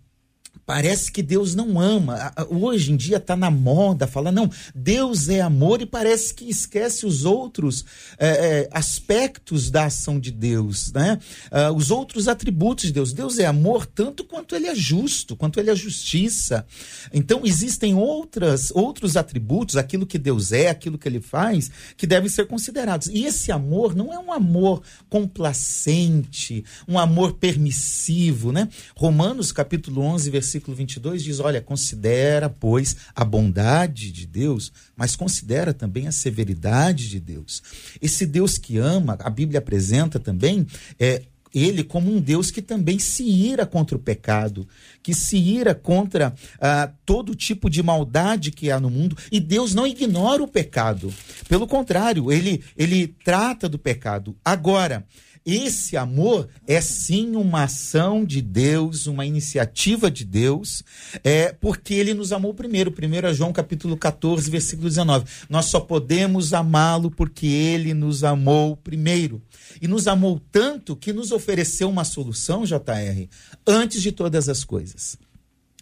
[0.65, 2.33] Parece que Deus não ama.
[2.49, 7.05] Hoje em dia está na moda falar, não, Deus é amor e parece que esquece
[7.05, 7.85] os outros
[8.17, 11.19] é, aspectos da ação de Deus, né?
[11.51, 13.13] Uh, os outros atributos de Deus.
[13.13, 16.65] Deus é amor tanto quanto ele é justo, quanto ele é justiça.
[17.13, 22.29] Então existem outras, outros atributos, aquilo que Deus é, aquilo que ele faz, que devem
[22.29, 23.07] ser considerados.
[23.07, 28.67] E esse amor não é um amor complacente, um amor permissivo, né?
[28.95, 35.15] Romanos capítulo 11, versículo versículo 22 diz: Olha, considera, pois, a bondade de Deus, mas
[35.15, 37.61] considera também a severidade de Deus.
[38.01, 40.65] Esse Deus que ama, a Bíblia apresenta também,
[40.97, 44.67] é, ele como um Deus que também se ira contra o pecado,
[45.03, 49.17] que se ira contra ah, todo tipo de maldade que há no mundo.
[49.31, 51.13] E Deus não ignora o pecado.
[51.49, 54.35] Pelo contrário, ele, ele trata do pecado.
[54.43, 55.05] Agora,
[55.49, 60.83] esse amor é sim uma ação de Deus, uma iniciativa de Deus,
[61.23, 62.91] é porque ele nos amou primeiro.
[62.91, 65.25] Primeiro é João capítulo 14, versículo 19.
[65.49, 69.41] Nós só podemos amá-lo porque ele nos amou primeiro.
[69.81, 73.29] E nos amou tanto que nos ofereceu uma solução, JR,
[73.65, 75.17] antes de todas as coisas.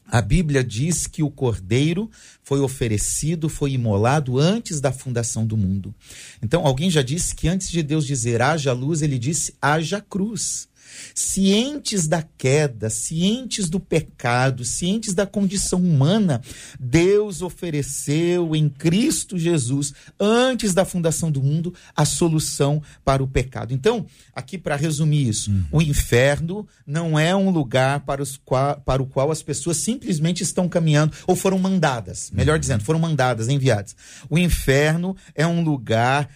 [0.07, 2.09] A Bíblia diz que o cordeiro
[2.43, 5.93] foi oferecido, foi imolado antes da fundação do mundo.
[6.41, 10.67] Então, alguém já disse que antes de Deus dizer haja luz, ele disse haja cruz
[11.13, 16.41] cientes da queda, cientes do pecado, cientes da condição humana,
[16.79, 23.73] Deus ofereceu em Cristo Jesus, antes da fundação do mundo, a solução para o pecado.
[23.73, 25.65] Então, aqui para resumir isso, uhum.
[25.71, 28.39] o inferno não é um lugar para, os
[28.85, 32.59] para o qual as pessoas simplesmente estão caminhando ou foram mandadas, melhor uhum.
[32.59, 33.95] dizendo, foram mandadas, enviadas.
[34.29, 36.29] O inferno é um lugar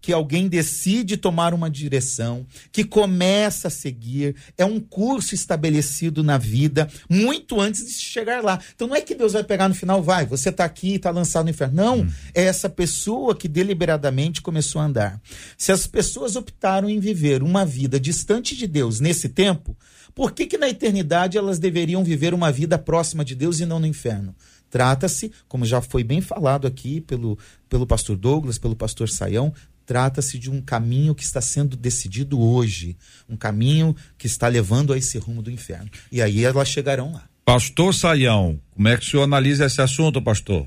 [0.00, 6.38] que alguém decide tomar uma direção, que começa a seguir, é um curso estabelecido na
[6.38, 8.58] vida muito antes de chegar lá.
[8.74, 11.10] Então não é que Deus vai pegar no final, vai, você está aqui e está
[11.10, 11.74] lançado no inferno.
[11.74, 12.08] Não, hum.
[12.34, 15.20] é essa pessoa que deliberadamente começou a andar.
[15.56, 19.76] Se as pessoas optaram em viver uma vida distante de Deus nesse tempo,
[20.14, 23.78] por que, que na eternidade elas deveriam viver uma vida próxima de Deus e não
[23.78, 24.34] no inferno?
[24.70, 29.52] Trata-se, como já foi bem falado aqui pelo, pelo pastor Douglas, pelo pastor Saião,
[29.86, 32.96] Trata-se de um caminho que está sendo decidido hoje,
[33.28, 35.88] um caminho que está levando a esse rumo do inferno.
[36.10, 37.28] E aí elas chegarão lá.
[37.44, 40.66] Pastor Saião, como é que o senhor analisa esse assunto, pastor?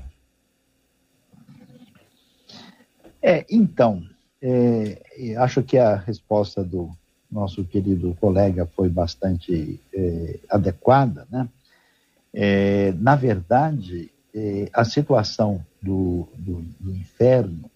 [3.22, 4.02] É, então,
[4.40, 5.02] é,
[5.36, 6.90] acho que a resposta do
[7.30, 11.46] nosso querido colega foi bastante é, adequada, né?
[12.32, 17.69] É, na verdade, é, a situação do, do, do inferno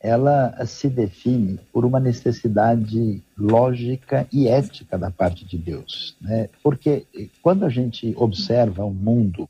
[0.00, 6.16] ela se define por uma necessidade lógica e ética da parte de Deus.
[6.20, 6.48] Né?
[6.62, 7.06] Porque
[7.42, 9.46] quando a gente observa o mundo,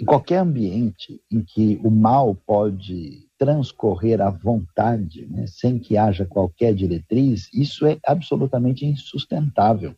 [0.00, 6.24] em qualquer ambiente em que o mal pode transcorrer à vontade, né, sem que haja
[6.24, 9.94] qualquer diretriz, isso é absolutamente insustentável.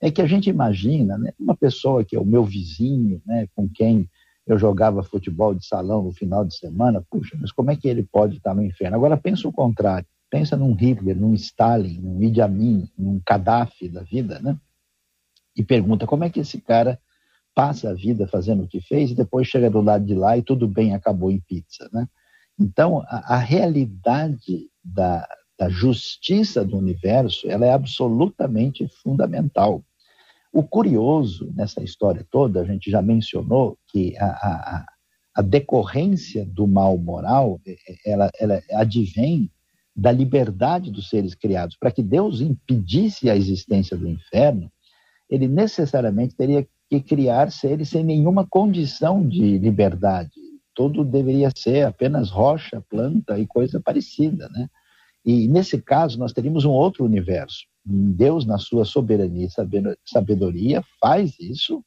[0.00, 3.68] É que a gente imagina né, uma pessoa que é o meu vizinho, né, com
[3.68, 4.08] quem
[4.46, 8.02] eu jogava futebol de salão no final de semana, puxa, mas como é que ele
[8.02, 8.96] pode estar no inferno?
[8.96, 14.02] Agora pensa o contrário, pensa num Hitler, num Stalin, num Idi Amin, num Gaddafi da
[14.02, 14.58] vida, né?
[15.56, 16.98] E pergunta como é que esse cara
[17.54, 20.42] passa a vida fazendo o que fez e depois chega do lado de lá e
[20.42, 22.08] tudo bem, acabou em pizza, né?
[22.58, 25.26] Então, a, a realidade da,
[25.58, 29.84] da justiça do universo, ela é absolutamente fundamental.
[30.52, 34.86] O curioso nessa história toda, a gente já mencionou que a, a,
[35.36, 39.50] a decorrência do mal moral, é, é, ela, ela advém
[39.96, 41.76] da liberdade dos seres criados.
[41.76, 44.70] Para que Deus impedisse a existência do inferno,
[45.28, 50.32] ele necessariamente teria que criar seres sem nenhuma condição de liberdade.
[50.74, 54.68] Tudo deveria ser apenas rocha, planta e coisa parecida, né?
[55.24, 57.64] E nesse caso nós teríamos um outro universo.
[57.84, 61.84] Deus, na sua soberania e sabedoria, faz isso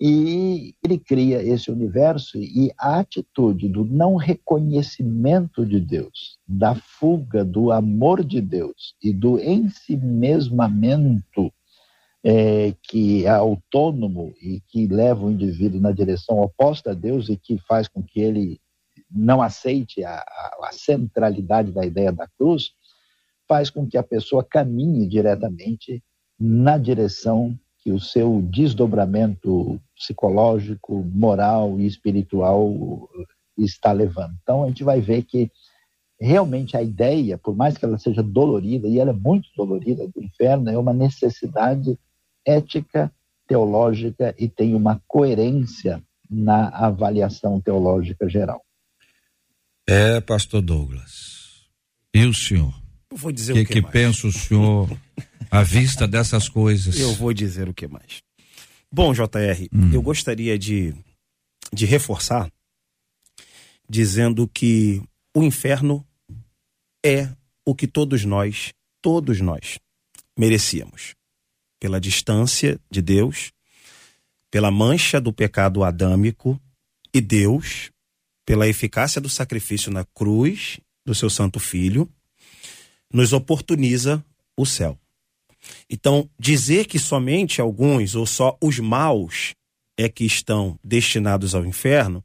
[0.00, 7.44] e ele cria esse universo e a atitude do não reconhecimento de Deus, da fuga
[7.44, 11.52] do amor de Deus e do ensimesmamento
[12.24, 17.36] é, que é autônomo e que leva o indivíduo na direção oposta a Deus e
[17.36, 18.58] que faz com que ele
[19.10, 22.72] não aceite a, a, a centralidade da ideia da cruz,
[23.48, 26.02] faz com que a pessoa caminhe diretamente
[26.38, 33.08] na direção que o seu desdobramento psicológico, moral e espiritual
[33.58, 34.34] está levando.
[34.42, 35.50] Então a gente vai ver que
[36.20, 40.22] realmente a ideia, por mais que ela seja dolorida, e ela é muito dolorida do
[40.22, 41.98] inferno, é uma necessidade
[42.44, 43.10] ética,
[43.46, 48.62] teológica e tem uma coerência na avaliação teológica geral.
[49.90, 51.68] É, pastor Douglas.
[52.14, 52.72] E o senhor?
[53.10, 53.92] Eu vou dizer que o que, que mais.
[53.92, 54.88] pensa o senhor
[55.50, 56.96] à vista dessas coisas?
[56.98, 58.22] Eu vou dizer o que mais.
[58.92, 59.92] Bom, JR, Hum.
[59.92, 60.94] eu gostaria de,
[61.72, 62.48] de reforçar
[63.88, 65.02] dizendo que
[65.34, 66.06] o inferno
[67.04, 67.28] é
[67.66, 68.72] o que todos nós,
[69.02, 69.80] todos nós,
[70.38, 71.14] merecíamos.
[71.80, 73.50] Pela distância de Deus,
[74.52, 76.60] pela mancha do pecado adâmico
[77.12, 77.90] e Deus,
[78.44, 82.08] pela eficácia do sacrifício na cruz do seu Santo Filho,
[83.12, 84.24] nos oportuniza
[84.56, 84.98] o céu.
[85.88, 89.54] Então, dizer que somente alguns ou só os maus
[89.98, 92.24] é que estão destinados ao inferno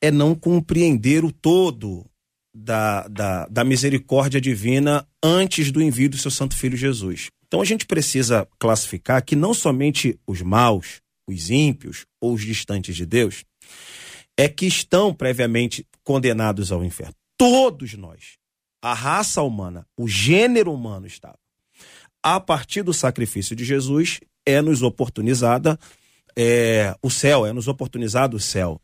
[0.00, 2.04] é não compreender o todo
[2.54, 7.28] da, da, da misericórdia divina antes do envio do seu Santo Filho Jesus.
[7.46, 12.94] Então a gente precisa classificar que não somente os maus, os ímpios ou os distantes
[12.94, 13.44] de Deus
[14.38, 17.14] é que estão previamente condenados ao inferno.
[17.36, 18.38] Todos nós,
[18.80, 21.38] a raça humana, o gênero humano estava.
[22.22, 25.76] A partir do sacrifício de Jesus, é nos oportunizada
[26.36, 28.80] é, o céu, é nos oportunizado o céu.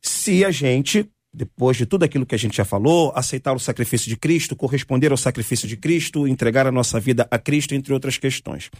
[0.00, 4.08] Se a gente, depois de tudo aquilo que a gente já falou, aceitar o sacrifício
[4.08, 8.18] de Cristo, corresponder ao sacrifício de Cristo, entregar a nossa vida a Cristo, entre outras
[8.18, 8.70] questões.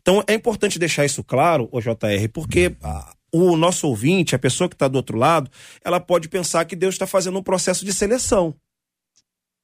[0.00, 4.68] Então é importante deixar isso claro, o JR, porque ah, o nosso ouvinte, a pessoa
[4.68, 5.50] que está do outro lado,
[5.84, 8.54] ela pode pensar que Deus está fazendo um processo de seleção.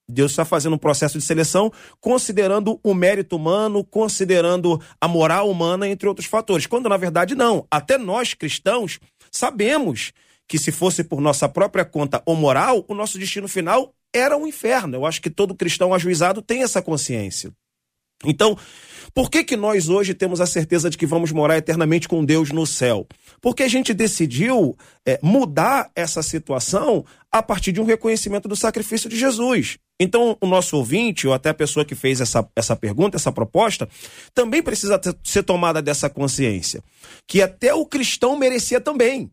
[0.08, 5.88] Deus está fazendo um processo de seleção considerando o mérito humano, considerando a moral humana,
[5.88, 6.66] entre outros fatores.
[6.66, 7.66] Quando na verdade não.
[7.70, 9.00] Até nós cristãos
[9.32, 10.12] sabemos
[10.48, 14.46] que se fosse por nossa própria conta ou moral, o nosso destino final era o
[14.46, 14.94] inferno.
[14.94, 17.52] Eu acho que todo cristão ajuizado tem essa consciência.
[18.24, 18.56] Então,
[19.14, 22.50] por que, que nós hoje temos a certeza de que vamos morar eternamente com Deus
[22.50, 23.06] no céu?
[23.40, 24.76] Porque a gente decidiu
[25.06, 29.78] é, mudar essa situação a partir de um reconhecimento do sacrifício de Jesus.
[29.98, 33.88] Então, o nosso ouvinte, ou até a pessoa que fez essa, essa pergunta, essa proposta,
[34.34, 36.82] também precisa ser tomada dessa consciência.
[37.26, 39.30] Que até o cristão merecia também.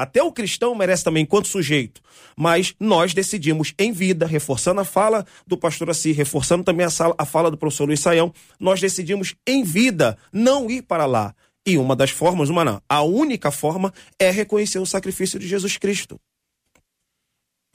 [0.00, 2.00] Até o cristão merece também enquanto sujeito.
[2.34, 7.14] Mas nós decidimos em vida, reforçando a fala do pastor Assi, reforçando também a, sala,
[7.18, 11.34] a fala do professor Luiz Saião, nós decidimos em vida não ir para lá.
[11.66, 15.76] E uma das formas, uma não, a única forma é reconhecer o sacrifício de Jesus
[15.76, 16.18] Cristo.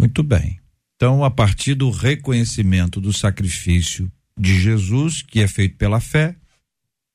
[0.02, 0.60] Muito bem.
[0.96, 6.36] Então, a partir do reconhecimento do sacrifício de Jesus, que é feito pela fé,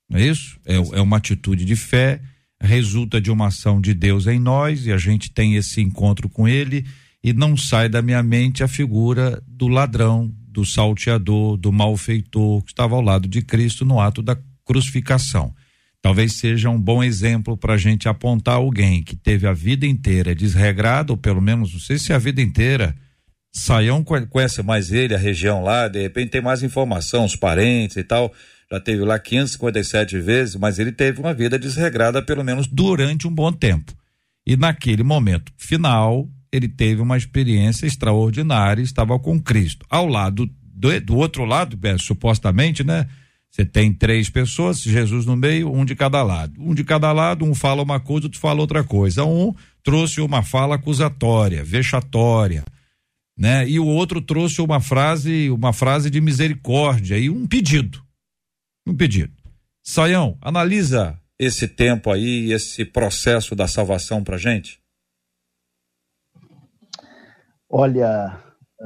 [0.09, 0.61] não é isso?
[0.65, 2.23] É, é uma atitude de fé,
[2.61, 6.47] resulta de uma ação de Deus em nós e a gente tem esse encontro com
[6.47, 6.85] Ele
[7.23, 12.73] e não sai da minha mente a figura do ladrão, do salteador, do malfeitor que
[12.73, 15.55] estava ao lado de Cristo no ato da crucificação.
[16.03, 20.35] Talvez seja um bom exemplo para a gente apontar alguém que teve a vida inteira
[20.35, 22.97] desregrado, ou pelo menos, não sei se é a vida inteira.
[23.53, 28.05] Saião conhece mais ele, a região lá, de repente tem mais informação, os parentes e
[28.05, 28.33] tal.
[28.73, 33.35] Já teve lá 557 vezes, mas ele teve uma vida desregrada, pelo menos durante um
[33.35, 33.93] bom tempo.
[34.47, 39.85] E naquele momento final, ele teve uma experiência extraordinária, estava com Cristo.
[39.91, 43.09] Ao lado, do, do outro lado, é, supostamente, né?
[43.51, 46.55] Você tem três pessoas, Jesus no meio, um de cada lado.
[46.59, 49.25] Um de cada lado, um fala uma coisa, outro fala outra coisa.
[49.25, 49.53] Um
[49.83, 52.65] trouxe uma fala acusatória, vexatória,
[53.37, 53.69] né?
[53.69, 58.01] E o outro trouxe uma frase, uma frase de misericórdia e um pedido.
[58.87, 59.33] Um pedido.
[59.83, 64.81] Saião, analisa esse tempo aí, esse processo da salvação pra gente.
[67.69, 68.43] Olha,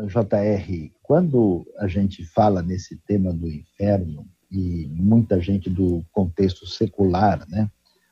[0.07, 7.45] JR, quando a gente fala nesse tema do inferno, e muita gente do contexto secular,
[7.49, 7.69] né,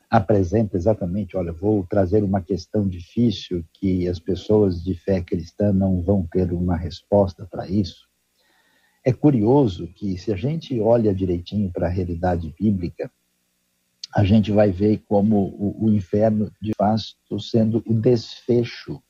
[0.09, 6.01] apresenta exatamente, olha, vou trazer uma questão difícil que as pessoas de fé cristã não
[6.01, 8.07] vão ter uma resposta para isso.
[9.05, 13.11] É curioso que se a gente olha direitinho para a realidade bíblica,
[14.15, 19.03] a gente vai ver como o, o inferno de fato sendo o desfecho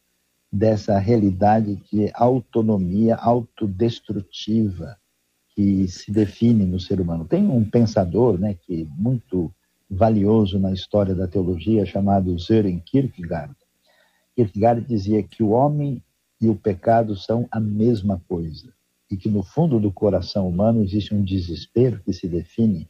[0.52, 4.98] dessa realidade de autonomia autodestrutiva
[5.50, 7.26] que se define no ser humano.
[7.26, 9.54] Tem um pensador, né, que é muito
[9.88, 13.56] valioso na história da teologia chamado Søren Kierkegaard.
[14.36, 16.02] Kierkegaard dizia que o homem
[16.42, 18.74] e o pecado são a mesma coisa
[19.14, 22.88] e que no fundo do coração humano existe um desespero que se define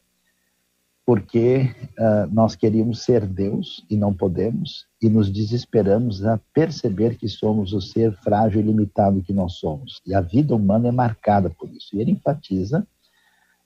[1.05, 1.69] porque
[1.99, 7.73] uh, nós queríamos ser Deus e não podemos, e nos desesperamos a perceber que somos
[7.73, 10.01] o ser frágil e limitado que nós somos.
[10.05, 11.95] E a vida humana é marcada por isso.
[11.95, 12.87] E ele enfatiza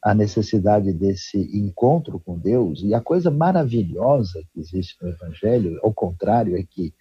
[0.02, 2.82] a necessidade desse encontro com Deus.
[2.82, 6.94] E a coisa maravilhosa que existe no Evangelho, ao contrário, é que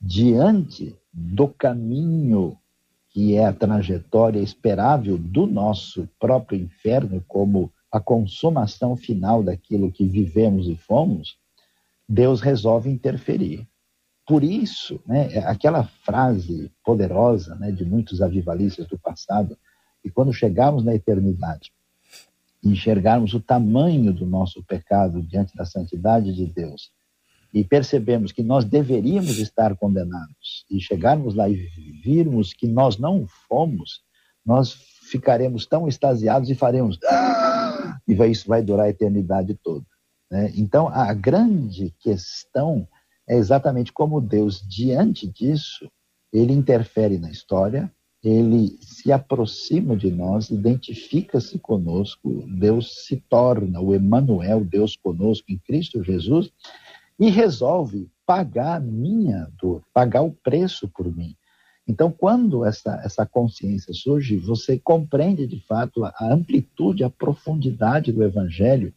[0.00, 2.56] diante do caminho
[3.12, 10.06] que é a trajetória esperável do nosso próprio inferno, como a consumação final daquilo que
[10.06, 11.36] vivemos e fomos,
[12.08, 13.68] Deus resolve interferir.
[14.26, 19.58] Por isso, né, aquela frase poderosa né, de muitos avivalistas do passado,
[20.02, 21.70] que quando chegarmos na eternidade,
[22.64, 26.90] enxergarmos o tamanho do nosso pecado diante da santidade de Deus
[27.52, 31.54] e percebemos que nós deveríamos estar condenados e chegarmos lá e
[32.02, 34.00] virmos que nós não fomos,
[34.44, 34.72] nós
[35.10, 37.98] ficaremos tão extasiados e faremos ah!
[38.08, 39.84] e isso vai durar a eternidade toda.
[40.30, 40.50] Né?
[40.56, 42.88] Então, a grande questão
[43.28, 45.88] é exatamente como Deus, diante disso,
[46.32, 47.92] ele interfere na história,
[48.22, 55.58] ele se aproxima de nós, identifica-se conosco, Deus se torna o Emanuel, Deus conosco em
[55.58, 56.50] Cristo Jesus,
[57.22, 61.36] e resolve pagar a minha dor, pagar o preço por mim.
[61.86, 68.24] Então, quando essa, essa consciência surge, você compreende de fato a amplitude, a profundidade do
[68.24, 68.92] Evangelho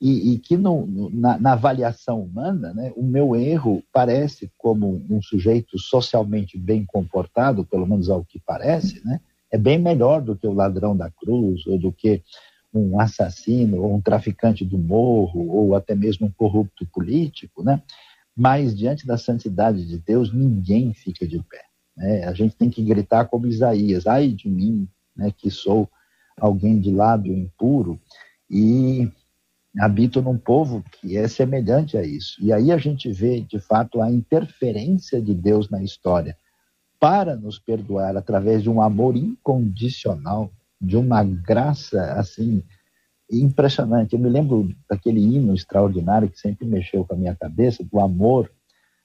[0.00, 5.22] e, e que no, na, na, avaliação humana, né, o meu erro parece como um
[5.22, 10.46] sujeito socialmente bem comportado, pelo menos ao que parece, né, é bem melhor do que
[10.46, 12.20] o ladrão da cruz ou do que
[12.72, 17.82] um assassino ou um traficante do morro ou até mesmo um corrupto político, né?
[18.36, 21.62] Mas diante da santidade de Deus ninguém fica de pé.
[21.96, 22.24] Né?
[22.24, 25.88] A gente tem que gritar como Isaías: "Ai de mim, né, que sou
[26.38, 28.00] alguém de lábio impuro
[28.48, 29.10] e
[29.78, 32.36] habito num povo que é semelhante a isso".
[32.40, 36.38] E aí a gente vê de fato a interferência de Deus na história
[37.00, 42.62] para nos perdoar através de um amor incondicional de uma graça assim
[43.30, 44.14] impressionante.
[44.14, 48.50] Eu me lembro daquele hino extraordinário que sempre mexeu com a minha cabeça, do amor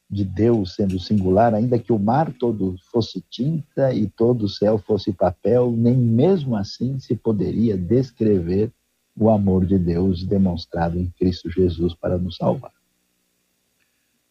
[0.10, 4.78] de Deus sendo singular, ainda que o mar todo fosse tinta e todo o céu
[4.78, 8.72] fosse papel, nem mesmo assim se poderia descrever
[9.18, 12.75] o amor de Deus demonstrado em Cristo Jesus para nos salvar.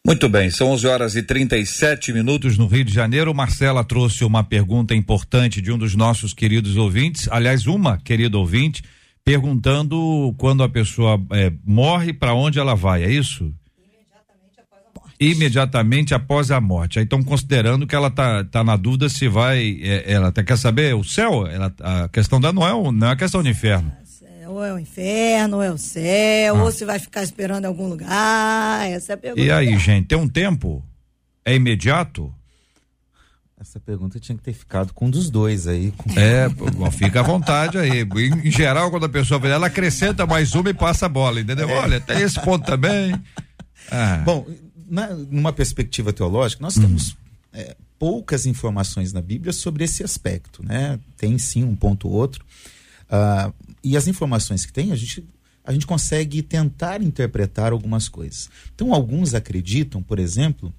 [0.07, 3.35] Muito bem, são 11 horas e 37 minutos no Rio de Janeiro.
[3.35, 8.83] Marcela trouxe uma pergunta importante de um dos nossos queridos ouvintes, aliás, uma querida ouvinte,
[9.25, 13.51] perguntando quando a pessoa é, morre, para onde ela vai, é isso?
[13.99, 15.25] Imediatamente após a morte.
[15.25, 16.99] Imediatamente após a morte.
[16.99, 20.59] Aí estão considerando que ela tá, tá na dúvida se vai, é, ela até quer
[20.59, 23.91] saber o céu, ela, a questão da não é, não é a questão do inferno
[24.49, 26.63] ou é o inferno, ou é o céu, ah.
[26.65, 28.89] ou se vai ficar esperando em algum lugar.
[28.89, 29.43] Essa é a pergunta.
[29.43, 30.83] E aí, gente, tem um tempo?
[31.45, 32.33] É imediato?
[33.61, 35.93] Essa pergunta tinha que ter ficado com um dos dois aí.
[35.93, 36.11] Com...
[36.19, 38.03] É, bom, fica à vontade aí.
[38.03, 41.41] Em, em, geral, quando a pessoa vê, ela acrescenta mais uma e passa a bola,
[41.41, 41.69] entendeu?
[41.71, 41.75] É.
[41.75, 43.15] Olha, tem esse ponto também.
[43.91, 44.23] Ah.
[44.25, 44.47] Bom,
[44.89, 47.15] na, numa perspectiva teológica, nós temos hum.
[47.55, 50.99] é, poucas informações na Bíblia sobre esse aspecto, né?
[51.17, 52.45] Tem sim um ponto ou outro.
[53.05, 53.53] Uh,
[53.85, 55.25] e as informações que tem, a gente,
[55.63, 58.49] a gente consegue tentar interpretar algumas coisas.
[58.75, 60.75] Então, alguns acreditam, por exemplo,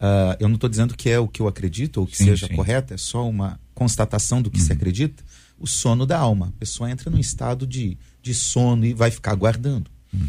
[0.00, 2.46] uh, eu não estou dizendo que é o que eu acredito ou que sim, seja
[2.46, 2.54] sim.
[2.54, 4.64] correto, é só uma constatação do que uhum.
[4.64, 5.24] se acredita,
[5.58, 6.52] o sono da alma.
[6.56, 9.90] A pessoa entra num estado de, de sono e vai ficar aguardando.
[10.12, 10.26] Uhum.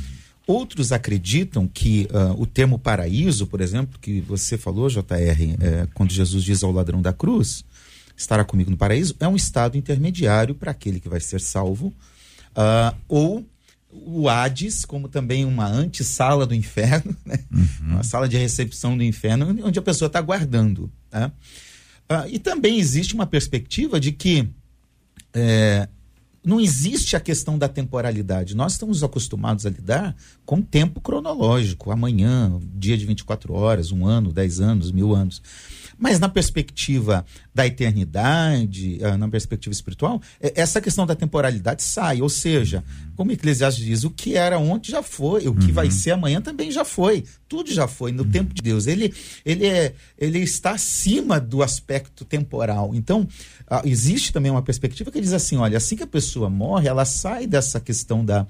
[0.47, 5.03] Outros acreditam que uh, o termo paraíso, por exemplo, que você falou, JR,
[5.59, 7.65] é, quando Jesus diz ao ladrão da cruz,
[8.17, 12.97] estará comigo no paraíso, é um estado intermediário para aquele que vai ser salvo, uh,
[13.07, 13.45] ou
[13.89, 17.39] o Hades, como também uma antessala do inferno, né?
[17.51, 17.93] uhum.
[17.93, 20.91] uma sala de recepção do inferno, onde a pessoa está aguardando.
[21.11, 21.31] Né?
[22.09, 24.49] Uh, e também existe uma perspectiva de que
[25.33, 25.87] é,
[26.43, 28.55] não existe a questão da temporalidade.
[28.55, 30.15] Nós estamos acostumados a lidar
[30.45, 35.41] com tempo cronológico, amanhã, dia de 24 horas, um ano, dez anos, mil anos.
[35.97, 42.21] Mas na perspectiva da eternidade, ah, na perspectiva espiritual, é, essa questão da temporalidade sai.
[42.21, 42.83] Ou seja,
[43.15, 45.73] como Eclesiastes diz, o que era ontem já foi, o que uhum.
[45.73, 47.23] vai ser amanhã também já foi.
[47.49, 48.29] Tudo já foi no uhum.
[48.29, 48.85] tempo de Deus.
[48.85, 52.93] Ele, ele, é, ele está acima do aspecto temporal.
[52.93, 53.27] Então,
[53.67, 57.05] ah, existe também uma perspectiva que diz assim: olha, assim que a pessoa morre, ela
[57.05, 58.45] sai dessa questão da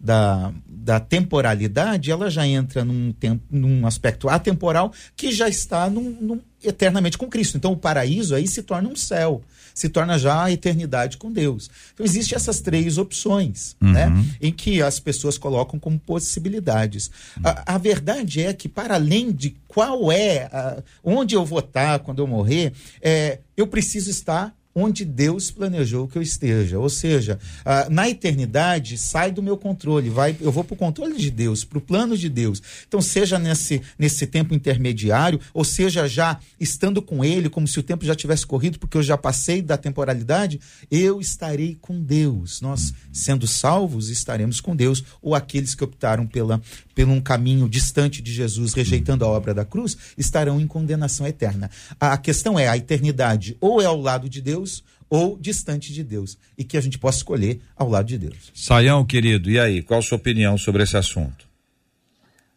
[0.00, 6.16] da, da temporalidade, ela já entra num, tempo, num aspecto atemporal que já está num,
[6.20, 7.56] num, eternamente com Cristo.
[7.56, 9.42] Então o paraíso aí se torna um céu,
[9.74, 11.68] se torna já a eternidade com Deus.
[11.94, 13.92] Então existem essas três opções, uhum.
[13.92, 17.10] né, em que as pessoas colocam como possibilidades.
[17.36, 17.42] Uhum.
[17.44, 21.98] A, a, verdade é que para além de qual é, a, onde eu vou estar
[22.00, 22.72] quando eu morrer,
[23.02, 26.78] é, eu preciso estar onde Deus planejou que eu esteja.
[26.78, 31.16] Ou seja, ah, na eternidade sai do meu controle, vai, eu vou para o controle
[31.16, 32.62] de Deus, para o plano de Deus.
[32.86, 37.82] Então, seja nesse, nesse tempo intermediário, ou seja, já estando com Ele, como se o
[37.82, 40.60] tempo já tivesse corrido, porque eu já passei da temporalidade,
[40.90, 42.60] eu estarei com Deus.
[42.60, 45.02] Nós, sendo salvos, estaremos com Deus.
[45.20, 46.60] Ou aqueles que optaram pela,
[46.94, 51.70] pelo um caminho distante de Jesus, rejeitando a obra da cruz, estarão em condenação eterna.
[51.98, 54.67] A questão é: a eternidade ou é ao lado de Deus
[55.08, 56.38] ou distante de Deus.
[56.56, 58.52] E que a gente possa escolher ao lado de Deus.
[58.54, 59.82] Saião, querido, e aí?
[59.82, 61.48] Qual a sua opinião sobre esse assunto?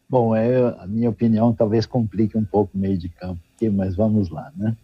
[0.10, 3.96] Bom, é, a minha opinião talvez complique um pouco o meio de campo aqui, mas
[3.96, 4.76] vamos lá, né?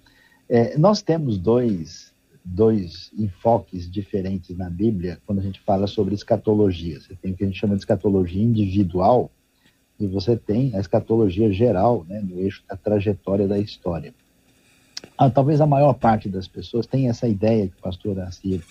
[0.47, 2.13] É, nós temos dois,
[2.45, 7.01] dois enfoques diferentes na Bíblia quando a gente fala sobre escatologia.
[7.01, 9.29] Você tem o que a gente chama de escatologia individual
[9.99, 14.13] e você tem a escatologia geral, né, no eixo da trajetória da história.
[15.33, 18.63] Talvez a maior parte das pessoas tenha essa ideia que o pastor Assir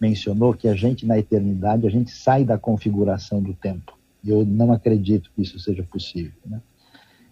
[0.00, 3.96] mencionou, que a gente na eternidade, a gente sai da configuração do tempo.
[4.24, 6.32] Eu não acredito que isso seja possível.
[6.44, 6.60] Né?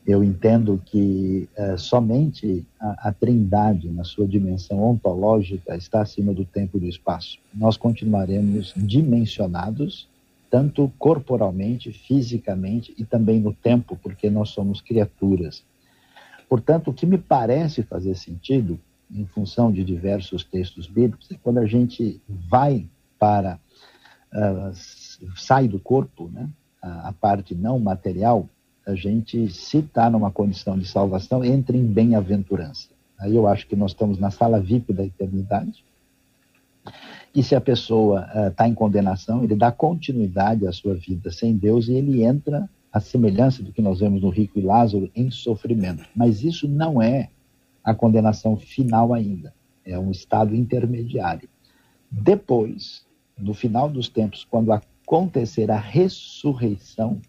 [0.07, 6.45] Eu entendo que é, somente a, a trindade, na sua dimensão ontológica, está acima do
[6.45, 7.39] tempo e do espaço.
[7.55, 10.09] Nós continuaremos dimensionados,
[10.51, 15.65] tanto corporalmente, fisicamente e também no tempo, porque nós somos criaturas
[16.55, 18.79] Portanto, o que me parece fazer sentido,
[19.13, 22.87] em função de diversos textos bíblicos, é quando a gente vai
[23.19, 23.59] para,
[24.33, 24.73] uh,
[25.35, 26.49] sai do corpo, né,
[26.81, 28.49] a, a, parte não material,
[28.87, 32.89] a gente, se está numa condição de salvação, entra em bem-aventurança.
[33.19, 35.85] Aí eu acho que nós estamos na sala VIP da eternidade.
[37.35, 41.57] E se a pessoa está uh, em condenação, ele dá continuidade à sua vida sem
[41.57, 45.29] Deus e ele entra a semelhança do que nós vemos no rico e Lázaro em
[45.29, 46.09] sofrimento.
[46.15, 47.29] Mas isso não é
[47.83, 49.53] a condenação final ainda.
[49.85, 51.49] É um estado intermediário.
[52.09, 53.05] Depois,
[53.37, 57.21] no final dos tempos, quando acontecer a ressurreição,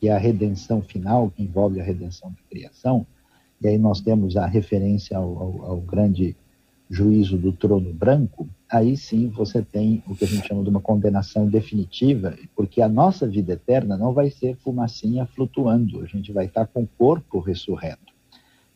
[0.00, 3.06] que é a redenção final, que envolve a redenção da criação,
[3.60, 6.34] e aí nós temos a referência ao, ao, ao grande
[6.88, 10.80] juízo do trono branco, aí sim você tem o que a gente chama de uma
[10.80, 16.46] condenação definitiva, porque a nossa vida eterna não vai ser fumacinha flutuando, a gente vai
[16.46, 18.10] estar com o corpo ressurreto.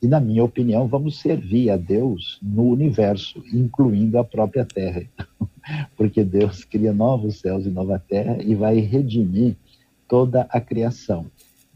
[0.03, 5.03] E, na minha opinião, vamos servir a Deus no universo, incluindo a própria terra.
[5.97, 9.57] porque Deus cria novos céus e nova terra e vai redimir
[10.09, 11.27] toda a criação.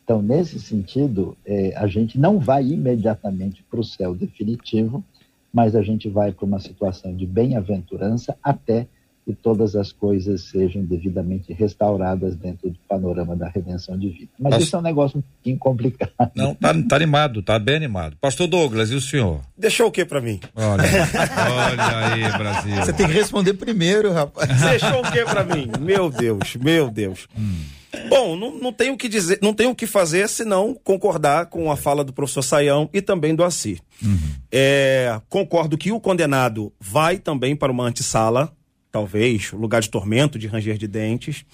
[0.05, 5.05] Então, nesse sentido, é, a gente não vai imediatamente para o céu definitivo,
[5.53, 8.87] mas a gente vai para uma situação de bem-aventurança até
[9.29, 14.31] que todas as coisas sejam devidamente restauradas dentro do panorama da redenção divina.
[14.39, 14.67] Mas Pastor...
[14.67, 16.31] isso é um negócio um pouquinho complicado.
[16.35, 18.17] Não, tá, tá animado, tá bem animado.
[18.23, 19.43] Pastor Douglas, e o senhor?
[19.55, 20.41] Deixou o que para mim?
[20.57, 20.83] Olha,
[21.53, 22.77] olha aí, Brasil.
[22.77, 24.49] Você tem que responder primeiro, rapaz.
[24.63, 25.71] Deixou o que para mim?
[25.79, 27.29] Meu Deus, meu Deus.
[27.39, 27.78] Hum.
[28.09, 31.71] Bom, não, não tenho o que dizer, não tenho o que fazer senão concordar com
[31.71, 33.81] a fala do professor Saião e também do Assi.
[34.03, 34.19] Uhum.
[34.53, 38.53] É, concordo que o condenado vai também para uma antessala,
[38.93, 41.45] talvez, lugar de tormento, de ranger de dentes,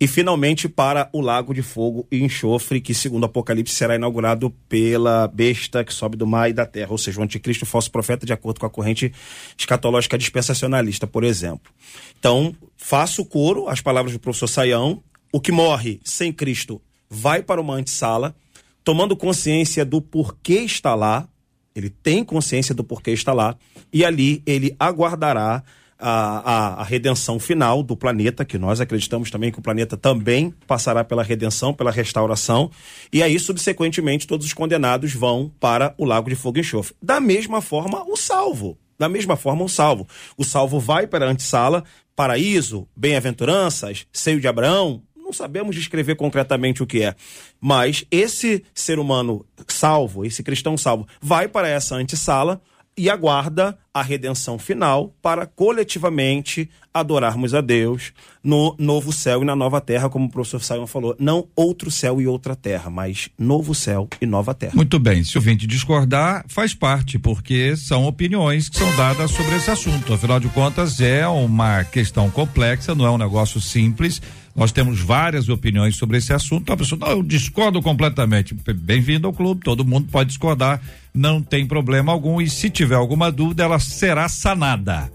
[0.00, 4.50] e finalmente para o lago de fogo e enxofre, que segundo o Apocalipse será inaugurado
[4.68, 7.90] pela besta que sobe do mar e da terra, ou seja, o anticristo o falso
[7.90, 9.12] profeta, de acordo com a corrente
[9.56, 11.72] escatológica dispensacionalista, por exemplo.
[12.18, 15.02] Então, faço coro às palavras do professor Saião,
[15.32, 18.36] o que morre sem Cristo vai para uma antessala,
[18.84, 21.26] tomando consciência do porquê está lá,
[21.74, 23.56] ele tem consciência do porquê está lá,
[23.92, 25.64] e ali ele aguardará
[25.98, 30.52] a, a, a, redenção final do planeta, que nós acreditamos também que o planeta também
[30.66, 32.70] passará pela redenção, pela restauração,
[33.12, 36.94] e aí, subsequentemente, todos os condenados vão para o lago de fogo e enxofre.
[37.00, 38.76] Da mesma forma, o salvo.
[38.98, 40.06] Da mesma forma, o salvo.
[40.36, 41.84] O salvo vai para a antessala,
[42.16, 45.02] paraíso, bem-aventuranças, seio de Abraão,
[45.32, 47.14] não sabemos descrever concretamente o que é.
[47.58, 52.60] Mas esse ser humano salvo, esse cristão salvo, vai para essa antessala
[52.94, 58.12] e aguarda a redenção final para coletivamente adorarmos a Deus
[58.44, 61.16] no novo céu e na nova terra, como o professor Simon falou.
[61.18, 64.74] Não outro céu e outra terra, mas novo céu e nova terra.
[64.74, 65.24] Muito bem.
[65.24, 70.12] Se o vinte discordar, faz parte, porque são opiniões que são dadas sobre esse assunto.
[70.12, 74.20] Afinal de contas, é uma questão complexa, não é um negócio simples
[74.54, 76.72] nós temos várias opiniões sobre esse assunto.
[76.72, 78.54] A pessoa, não, eu discordo completamente.
[78.74, 80.80] Bem-vindo ao clube, todo mundo pode discordar,
[81.14, 82.40] não tem problema algum.
[82.40, 85.10] E se tiver alguma dúvida, ela será sanada.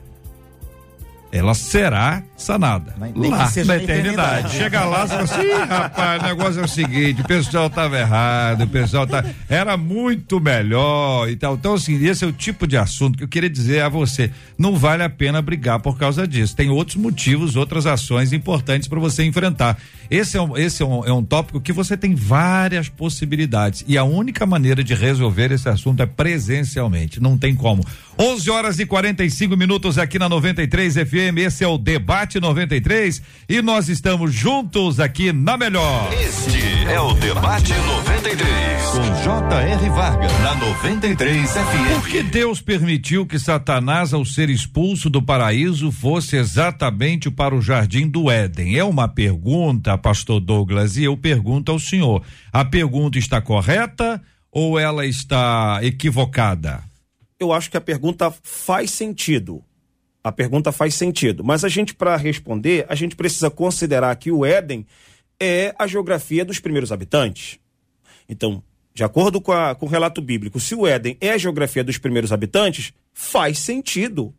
[1.31, 2.95] Ela será sanada.
[2.99, 3.83] Lá, na eternidade.
[3.83, 4.55] eternidade.
[4.55, 7.97] Chega lá e fala assim, "Ih, rapaz, o negócio é o seguinte, o pessoal tava
[7.97, 11.55] errado, o pessoal tá, era muito melhor e tal.
[11.55, 14.75] Então, assim, esse é o tipo de assunto que eu queria dizer a você, não
[14.75, 16.55] vale a pena brigar por causa disso.
[16.55, 19.77] Tem outros motivos, outras ações importantes para você enfrentar.
[20.09, 23.97] Esse é um, esse é um, é um tópico que você tem várias possibilidades e
[23.97, 27.83] a única maneira de resolver esse assunto é presencialmente, não tem como.
[28.19, 31.37] 11 horas e 45 minutos aqui na 93 FM.
[31.37, 36.11] Esse é o Debate 93 e nós estamos juntos aqui na melhor.
[36.13, 39.89] Este é o Debate 93, com J.R.
[39.91, 41.93] Vargas, na 93 FM.
[41.93, 47.61] Por que Deus permitiu que Satanás, ao ser expulso do paraíso, fosse exatamente para o
[47.61, 48.79] jardim do Éden?
[48.79, 54.19] É uma pergunta, pastor Douglas, e eu pergunto ao senhor: a pergunta está correta
[54.51, 56.81] ou ela está equivocada?
[57.39, 59.63] Eu acho que a pergunta faz sentido.
[60.23, 61.43] A pergunta faz sentido.
[61.43, 64.85] Mas a gente, para responder, a gente precisa considerar que o Éden
[65.39, 67.59] é a geografia dos primeiros habitantes.
[68.27, 68.61] Então,
[68.93, 71.97] de acordo com, a- com o relato bíblico, se o Éden é a geografia dos
[71.99, 74.33] primeiros habitantes, faz sentido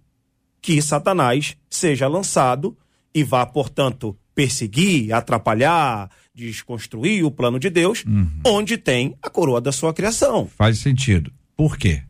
[0.61, 2.77] que Satanás seja lançado
[3.15, 8.05] e vá, portanto, perseguir, atrapalhar, desconstruir o plano de Deus,
[8.45, 10.47] onde tem a coroa da sua criação.
[10.47, 11.33] Faz sentido.
[11.57, 12.03] Por quê?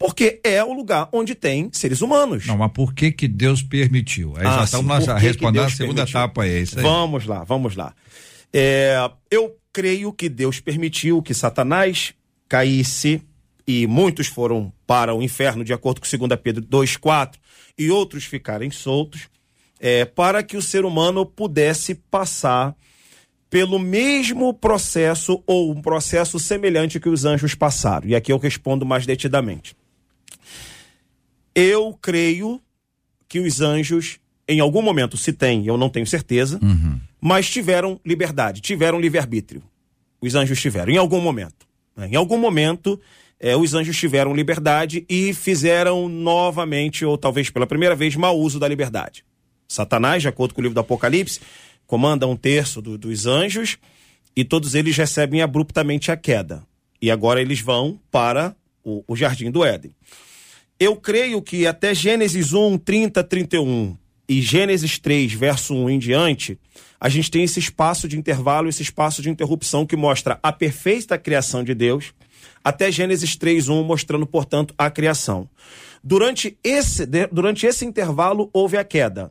[0.00, 2.46] Porque é o lugar onde tem seres humanos.
[2.46, 4.34] Não, mas por que que Deus permitiu?
[4.34, 6.20] Aí já Ah, estamos sim, respondendo a segunda permitiu?
[6.20, 6.82] etapa é isso aí.
[6.82, 7.94] Vamos lá, vamos lá.
[8.50, 8.96] É,
[9.30, 12.14] eu creio que Deus permitiu que Satanás
[12.48, 13.20] caísse
[13.66, 17.34] e muitos foram para o inferno, de acordo com 2 Pedro 2,4,
[17.78, 19.28] e outros ficarem soltos,
[19.78, 22.74] é, para que o ser humano pudesse passar
[23.50, 28.08] pelo mesmo processo ou um processo semelhante que os anjos passaram.
[28.08, 29.74] E aqui eu respondo mais detidamente.
[31.54, 32.60] Eu creio
[33.28, 36.58] que os anjos, em algum momento, se tem, eu não tenho certeza,
[37.20, 39.62] mas tiveram liberdade, tiveram livre-arbítrio.
[40.20, 41.66] Os anjos tiveram, em algum momento.
[41.96, 42.08] né?
[42.12, 43.00] Em algum momento,
[43.38, 48.58] eh, os anjos tiveram liberdade e fizeram novamente, ou talvez pela primeira vez, mau uso
[48.58, 49.24] da liberdade.
[49.68, 51.40] Satanás, de acordo com o livro do Apocalipse,
[51.86, 53.78] comanda um terço do- dos anjos
[54.36, 56.62] e todos eles recebem abruptamente a queda.
[57.02, 59.92] E agora eles vão para o, o jardim do Éden.
[60.82, 66.58] Eu creio que até Gênesis 1, 30, 31 e Gênesis 3, verso 1 em diante,
[66.98, 71.18] a gente tem esse espaço de intervalo, esse espaço de interrupção que mostra a perfeita
[71.18, 72.14] criação de Deus,
[72.64, 75.50] até Gênesis 3, 1, mostrando, portanto, a criação.
[76.02, 79.30] Durante esse, durante esse intervalo, houve a queda.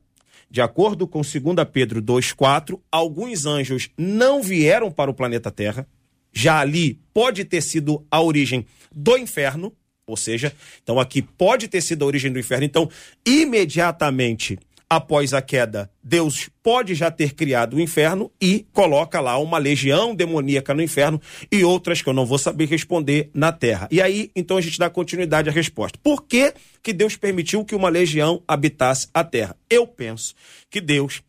[0.52, 5.88] De acordo com 2 Pedro 2,4, alguns anjos não vieram para o planeta Terra.
[6.32, 9.74] Já ali pode ter sido a origem do inferno,
[10.10, 10.54] ou seja,
[10.84, 12.66] então aqui pode ter sido a origem do inferno.
[12.66, 12.90] Então,
[13.26, 14.58] imediatamente
[14.90, 20.16] após a queda, Deus pode já ter criado o inferno e coloca lá uma legião
[20.16, 23.88] demoníaca no inferno e outras que eu não vou saber responder na terra.
[23.92, 26.00] E aí, então a gente dá continuidade à resposta.
[26.02, 29.56] Por que, que Deus permitiu que uma legião habitasse a terra?
[29.70, 30.34] Eu penso
[30.72, 31.22] que Deus,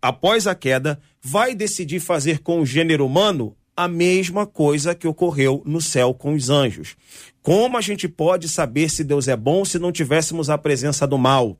[0.00, 5.62] após a queda, vai decidir fazer com o gênero humano a mesma coisa que ocorreu
[5.64, 6.94] no céu com os anjos.
[7.42, 11.18] Como a gente pode saber se Deus é bom se não tivéssemos a presença do
[11.18, 11.58] mal?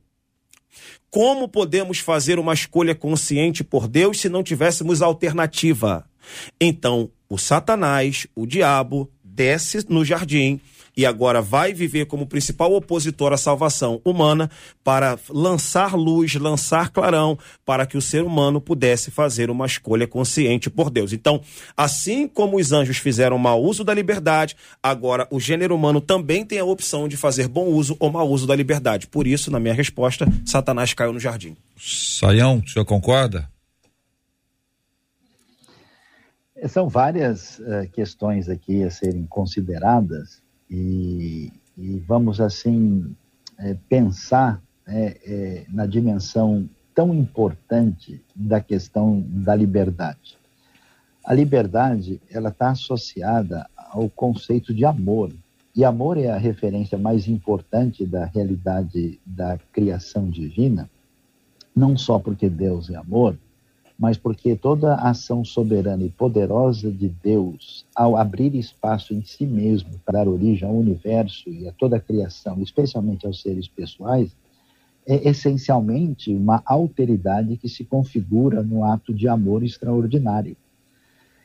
[1.09, 6.05] Como podemos fazer uma escolha consciente por Deus se não tivéssemos alternativa?
[6.59, 10.59] Então, o Satanás, o diabo, desce no jardim
[10.95, 14.49] e agora vai viver como principal opositor à salvação humana
[14.83, 20.69] para lançar luz, lançar clarão, para que o ser humano pudesse fazer uma escolha consciente
[20.69, 21.13] por Deus.
[21.13, 21.41] Então,
[21.75, 26.59] assim como os anjos fizeram mau uso da liberdade, agora o gênero humano também tem
[26.59, 29.07] a opção de fazer bom uso ou mau uso da liberdade.
[29.07, 31.55] Por isso, na minha resposta, Satanás caiu no jardim.
[31.77, 33.51] Saião, o senhor concorda?
[36.67, 40.42] São várias eh, questões aqui a serem consideradas
[40.73, 43.15] e, e vamos assim
[43.59, 50.37] eh, pensar né, eh, na dimensão tão importante da questão da liberdade.
[51.23, 55.31] A liberdade ela está associada ao conceito de amor
[55.75, 60.89] e amor é a referência mais importante da realidade da criação divina,
[61.75, 63.37] não só porque Deus é amor,
[63.97, 69.91] mas porque toda ação soberana e poderosa de Deus, ao abrir espaço em si mesmo
[70.05, 74.35] para dar origem ao universo e a toda a criação, especialmente aos seres pessoais,
[75.05, 80.55] é essencialmente uma alteridade que se configura no ato de amor extraordinário.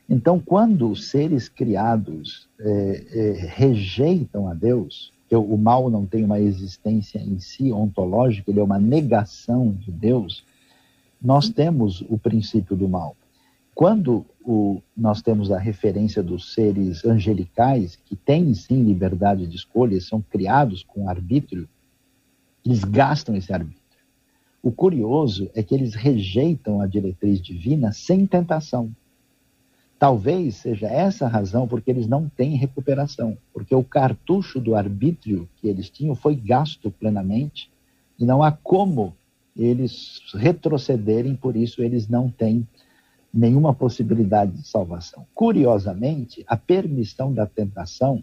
[0.08, 6.24] Então, quando os seres criados é, é, rejeitam a Deus, que o mal não tem
[6.24, 10.42] uma existência em si ontológica, ele é uma negação de Deus,
[11.20, 13.16] nós temos o princípio do mal.
[13.74, 20.00] Quando o, nós temos a referência dos seres angelicais, que têm sim liberdade de escolha,
[20.00, 21.68] são criados com arbítrio,
[22.64, 23.78] eles gastam esse arbítrio.
[24.62, 28.90] O curioso é que eles rejeitam a diretriz divina sem tentação.
[29.98, 35.48] Talvez seja essa a razão porque eles não têm recuperação, porque o cartucho do arbítrio
[35.56, 37.70] que eles tinham foi gasto plenamente
[38.18, 39.14] e não há como
[39.58, 42.66] eles retrocederem, por isso eles não têm
[43.34, 45.26] nenhuma possibilidade de salvação.
[45.34, 48.22] Curiosamente, a permissão da tentação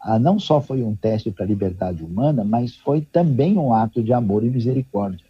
[0.00, 4.02] ah, não só foi um teste para a liberdade humana, mas foi também um ato
[4.02, 5.24] de amor e misericórdia.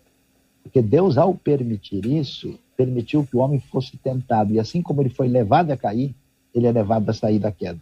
[0.64, 4.52] Porque Deus, ao permitir isso, permitiu que o homem fosse tentado.
[4.52, 6.12] E assim como ele foi levado a cair,
[6.52, 7.78] ele é levado a sair da queda.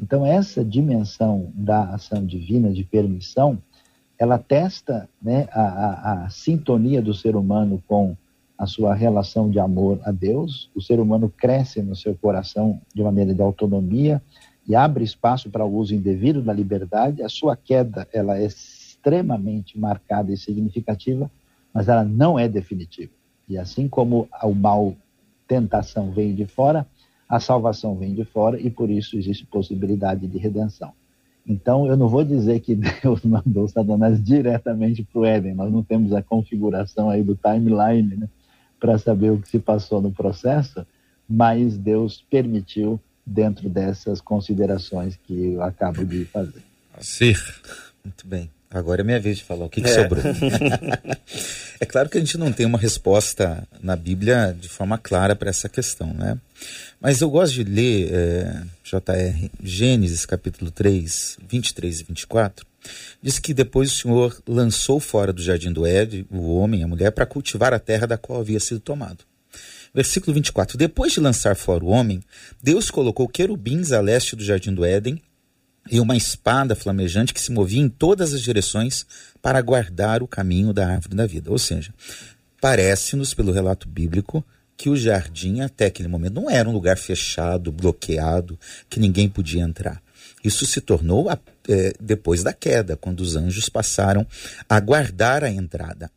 [0.00, 3.58] Então, essa dimensão da ação divina de permissão,
[4.18, 8.16] ela testa né, a, a, a sintonia do ser humano com
[8.58, 10.70] a sua relação de amor a Deus.
[10.74, 14.22] O ser humano cresce no seu coração de maneira de autonomia
[14.66, 17.22] e abre espaço para o uso indevido da liberdade.
[17.22, 21.30] A sua queda ela é extremamente marcada e significativa,
[21.72, 23.12] mas ela não é definitiva.
[23.48, 24.94] E assim como o mal,
[25.46, 26.86] tentação vem de fora,
[27.28, 30.92] a salvação vem de fora e por isso existe possibilidade de redenção.
[31.46, 35.82] Então, eu não vou dizer que Deus mandou Satanás diretamente para o Éden, nós não
[35.82, 38.28] temos a configuração aí do timeline né,
[38.80, 40.86] para saber o que se passou no processo,
[41.28, 46.62] mas Deus permitiu dentro dessas considerações que eu acabo de fazer.
[47.00, 47.34] Sim.
[48.04, 48.50] Muito bem.
[48.70, 49.94] Agora é minha vez de falar o que, que é.
[49.94, 50.22] sobrou.
[51.80, 55.50] é claro que a gente não tem uma resposta na Bíblia de forma clara para
[55.50, 56.36] essa questão, né?
[57.00, 62.66] Mas eu gosto de ler, é, JR, Gênesis capítulo 3, 23 e 24.
[63.22, 66.88] Diz que depois o Senhor lançou fora do jardim do Éden o homem e a
[66.88, 69.24] mulher para cultivar a terra da qual havia sido tomado.
[69.94, 70.76] Versículo 24.
[70.76, 72.22] Depois de lançar fora o homem,
[72.62, 75.22] Deus colocou querubins a leste do jardim do Éden
[75.90, 79.06] e uma espada flamejante que se movia em todas as direções
[79.40, 81.50] para guardar o caminho da árvore da vida.
[81.50, 81.94] Ou seja,
[82.60, 84.44] parece-nos, pelo relato bíblico,
[84.76, 88.58] que o jardim, até aquele momento, não era um lugar fechado, bloqueado,
[88.90, 90.02] que ninguém podia entrar.
[90.44, 94.26] Isso se tornou é, depois da queda, quando os anjos passaram
[94.68, 96.10] a guardar a entrada.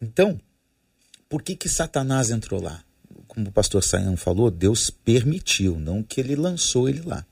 [0.00, 0.40] Então,
[1.28, 2.82] por que que Satanás entrou lá?
[3.38, 7.24] como o pastor Sayão falou, Deus permitiu, não que ele lançou ele lá.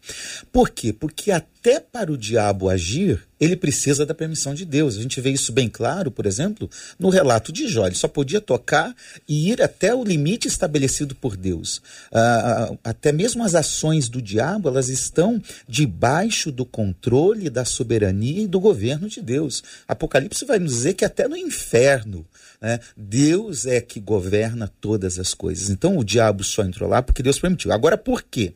[0.52, 0.92] Por quê?
[0.92, 4.96] Porque até para o diabo agir, ele precisa da permissão de Deus.
[4.96, 7.86] A gente vê isso bem claro, por exemplo, no relato de Jó.
[7.86, 8.94] Ele só podia tocar
[9.28, 11.82] e ir até o limite estabelecido por Deus.
[12.12, 18.42] Ah, ah até mesmo as ações do diabo, elas estão debaixo do controle, da soberania
[18.42, 19.62] e do governo de Deus.
[19.88, 22.24] Apocalipse vai nos dizer que até no inferno
[22.60, 22.80] né?
[22.96, 25.70] Deus é que governa todas as coisas.
[25.70, 27.72] Então o diabo só entrou lá porque Deus permitiu.
[27.72, 28.54] Agora, por quê?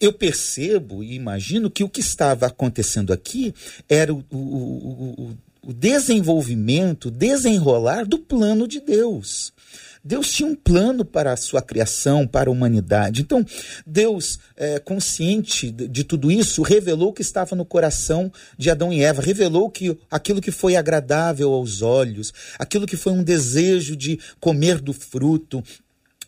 [0.00, 3.54] Eu percebo e imagino que o que estava acontecendo aqui
[3.88, 9.52] era o, o, o, o desenvolvimento, desenrolar do plano de Deus.
[10.02, 13.20] Deus tinha um plano para a sua criação, para a humanidade.
[13.20, 13.44] Então,
[13.86, 18.92] Deus, é, consciente de, de tudo isso, revelou o que estava no coração de Adão
[18.92, 23.96] e Eva, revelou que aquilo que foi agradável aos olhos, aquilo que foi um desejo
[23.96, 25.62] de comer do fruto,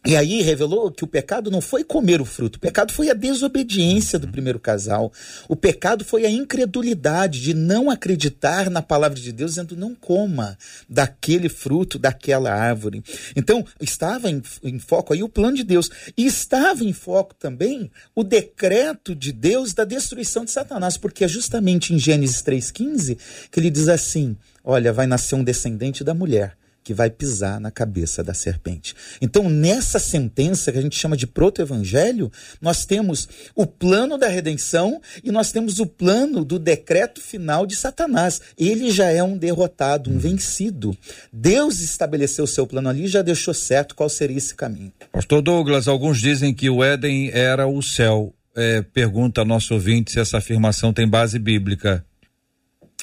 [0.02, 3.14] e aí revelou que o pecado não foi comer o fruto, o pecado foi a
[3.14, 5.12] desobediência do primeiro casal.
[5.46, 10.56] O pecado foi a incredulidade de não acreditar na palavra de Deus, dizendo não coma
[10.88, 13.04] daquele fruto, daquela árvore.
[13.36, 15.90] Então, estava em, em foco aí o plano de Deus.
[16.16, 21.28] E estava em foco também o decreto de Deus da destruição de Satanás, porque é
[21.28, 23.18] justamente em Gênesis 3,15
[23.50, 24.34] que ele diz assim:
[24.64, 26.56] olha, vai nascer um descendente da mulher
[26.90, 28.96] que vai pisar na cabeça da serpente.
[29.22, 35.00] Então, nessa sentença que a gente chama de proto-evangelho, nós temos o plano da redenção
[35.22, 38.40] e nós temos o plano do decreto final de Satanás.
[38.58, 40.96] Ele já é um derrotado, um vencido.
[41.32, 44.92] Deus estabeleceu o seu plano ali e já deixou certo qual seria esse caminho.
[45.12, 48.34] Pastor Douglas, alguns dizem que o Éden era o céu.
[48.56, 52.04] É, pergunta a nosso ouvinte se essa afirmação tem base bíblica.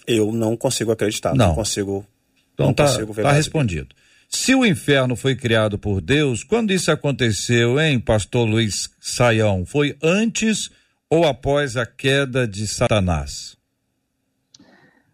[0.05, 2.05] Eu não consigo acreditar, não, não consigo
[2.57, 2.87] então tá,
[3.21, 3.95] tá respondido.
[4.27, 9.65] Se o inferno foi criado por Deus, quando isso aconteceu, hein, pastor Luiz Saião?
[9.65, 10.69] Foi antes
[11.09, 13.55] ou após a queda de Satanás?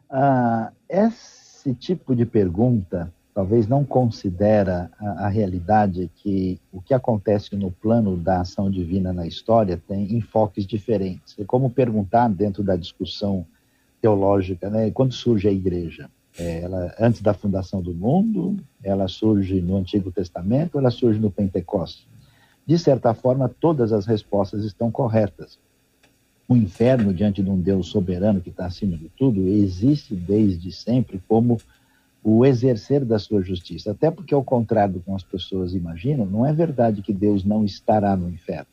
[0.10, 7.56] Ah, esse tipo de pergunta talvez não considera a, a, realidade que o que acontece
[7.56, 11.36] no plano da ação divina na história tem enfoques diferentes.
[11.40, 13.46] É como perguntar dentro da discussão
[14.02, 14.92] teológica, né?
[14.92, 16.10] Quando surge a igreja?
[16.38, 22.08] Ela, antes da fundação do mundo, ela surge no Antigo Testamento, ela surge no Pentecostes.
[22.66, 25.60] De certa forma, todas as respostas estão corretas.
[26.48, 31.22] O inferno, diante de um Deus soberano que está acima de tudo, existe desde sempre
[31.28, 31.58] como
[32.24, 33.92] o exercer da sua justiça.
[33.92, 37.64] Até porque, ao contrário do que as pessoas imaginam, não é verdade que Deus não
[37.64, 38.73] estará no inferno.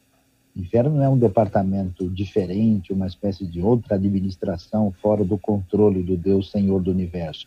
[0.55, 6.17] Inferno não é um departamento diferente, uma espécie de outra administração fora do controle do
[6.17, 7.47] Deus Senhor do universo.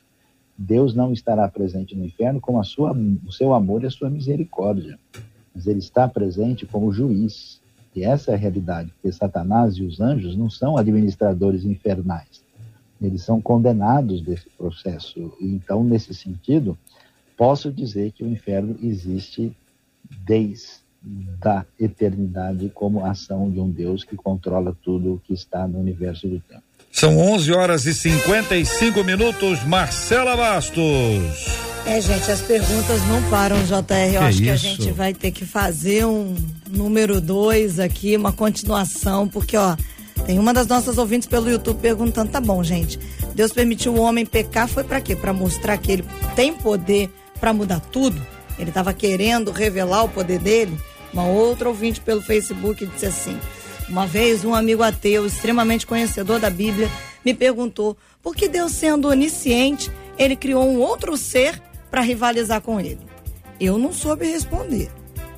[0.58, 2.96] Deus não estará presente no inferno com a sua,
[3.26, 4.98] o seu amor e a sua misericórdia,
[5.54, 7.62] mas ele está presente como juiz.
[7.96, 12.44] E essa é a realidade, porque Satanás e os anjos não são administradores infernais.
[13.02, 15.34] Eles são condenados desse processo.
[15.40, 16.78] Então, nesse sentido,
[17.38, 19.56] posso dizer que o inferno existe
[20.26, 25.80] desde da eternidade como ação de um Deus que controla tudo o que está no
[25.80, 26.64] universo do tempo.
[26.92, 29.64] São 11 horas e 55 minutos.
[29.66, 30.84] Marcela Bastos.
[31.86, 33.74] É, gente, as perguntas não param, JR.
[33.74, 34.44] Eu que acho isso?
[34.44, 36.34] que a gente vai ter que fazer um
[36.70, 39.76] número dois aqui, uma continuação, porque, ó,
[40.26, 42.98] tem uma das nossas ouvintes pelo YouTube perguntando: tá bom, gente,
[43.36, 45.16] Deus permitiu o homem pecar, foi para quê?
[45.16, 48.22] Para mostrar que ele tem poder para mudar tudo?
[48.58, 50.80] Ele estava querendo revelar o poder dele?
[51.14, 53.40] Uma outra ouvinte pelo Facebook disse assim:
[53.88, 56.90] Uma vez um amigo ateu, extremamente conhecedor da Bíblia,
[57.24, 61.62] me perguntou por que Deus, sendo onisciente, ele criou um outro ser
[61.92, 63.00] para rivalizar com ele.
[63.60, 64.90] Eu não soube responder,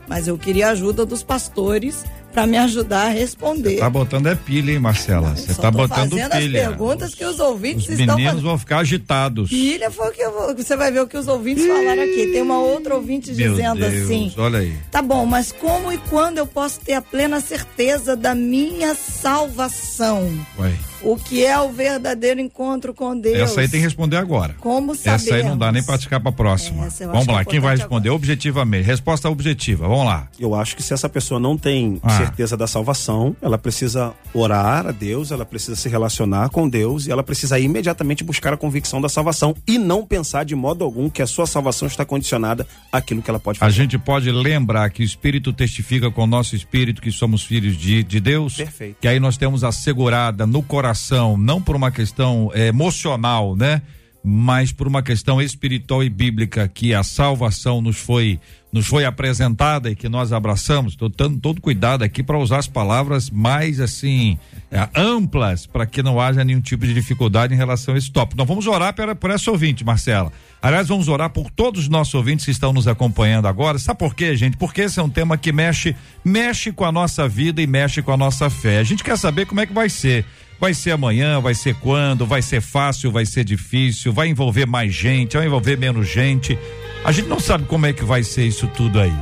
[0.07, 2.05] mas eu queria a ajuda dos pastores
[2.35, 3.75] para me ajudar a responder.
[3.75, 5.33] Você tá botando é pilha, hein, Marcela?
[5.37, 6.27] Você tá botando pilha.
[6.27, 9.49] as perguntas que os ouvintes os estão meninos vão ficar agitados.
[9.49, 12.03] Pilha foi o que eu vou, você vai ver o que os ouvintes Ih, falaram
[12.03, 12.31] aqui.
[12.33, 14.75] Tem uma outra ouvinte dizendo Deus, assim: Olha aí.
[14.91, 20.29] Tá bom, mas como e quando eu posso ter a plena certeza da minha salvação?
[20.59, 20.73] Ué.
[21.05, 23.37] O que é o verdadeiro encontro com Deus?
[23.37, 24.55] Essa aí tem que responder agora.
[24.59, 25.15] Como saber?
[25.15, 26.87] Essa aí não dá nem para ficar para próxima.
[27.11, 28.15] Vamos lá, quem vai responder agora.
[28.15, 28.87] objetivamente?
[28.87, 30.27] Resposta objetiva, vamos lá.
[30.39, 32.09] Eu acho que se essa pessoa não tem ah.
[32.25, 37.11] Certeza da salvação, ela precisa orar a Deus, ela precisa se relacionar com Deus e
[37.11, 41.21] ela precisa imediatamente buscar a convicção da salvação e não pensar de modo algum que
[41.21, 43.69] a sua salvação está condicionada àquilo que ela pode fazer.
[43.69, 47.77] A gente pode lembrar que o Espírito testifica com o nosso espírito que somos filhos
[47.77, 48.55] de, de Deus.
[48.55, 48.97] Perfeito.
[48.99, 53.81] Que aí nós temos assegurada no coração não por uma questão é, emocional, né?
[54.27, 58.39] Mas por uma questão espiritual e bíblica que a salvação nos foi
[58.75, 60.91] nos foi apresentada e que nós abraçamos.
[60.91, 64.37] Estou dando todo cuidado aqui para usar as palavras mais assim
[64.69, 68.37] é, amplas para que não haja nenhum tipo de dificuldade em relação a esse tópico.
[68.37, 70.29] Nós vamos orar por, por essa ouvinte, Marcela.
[70.61, 73.79] Aliás, vamos orar por todos os nossos ouvintes que estão nos acompanhando agora.
[73.79, 74.57] Sabe por quê, gente?
[74.57, 78.11] Porque esse é um tema que mexe, mexe com a nossa vida e mexe com
[78.11, 78.79] a nossa fé.
[78.79, 80.25] A gente quer saber como é que vai ser.
[80.59, 84.93] Vai ser amanhã, vai ser quando, vai ser fácil, vai ser difícil, vai envolver mais
[84.93, 86.57] gente, vai envolver menos gente.
[87.05, 89.13] A gente não sabe como é que vai ser isso tudo aí.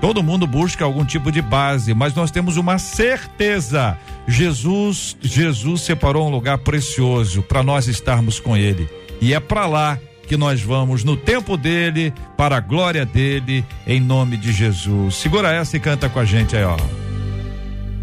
[0.00, 3.96] Todo mundo busca algum tipo de base, mas nós temos uma certeza.
[4.26, 8.88] Jesus, Jesus separou um lugar precioso para nós estarmos com ele.
[9.20, 14.00] E é para lá que nós vamos no tempo dele, para a glória dele, em
[14.00, 15.14] nome de Jesus.
[15.16, 16.76] Segura essa e canta com a gente aí, ó.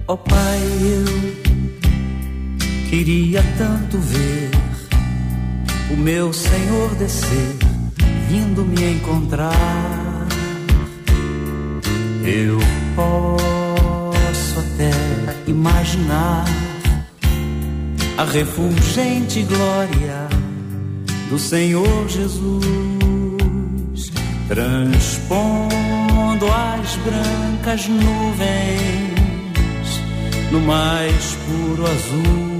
[0.08, 1.46] Ó oh, Pai, eu
[2.90, 4.52] Queria tanto ver
[5.92, 7.58] o meu Senhor descer,
[8.30, 9.54] vindo me encontrar.
[12.24, 12.58] Eu
[12.96, 14.92] posso até
[15.48, 16.46] imaginar
[18.18, 20.28] a refulgente glória
[21.30, 22.66] do Senhor Jesus,
[24.48, 29.16] transpondo as brancas nuvens
[30.52, 32.56] no mais puro azul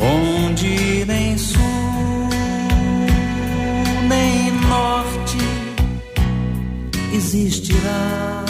[0.00, 1.73] onde nem sul
[4.64, 5.38] nem norte
[7.12, 8.44] existirá.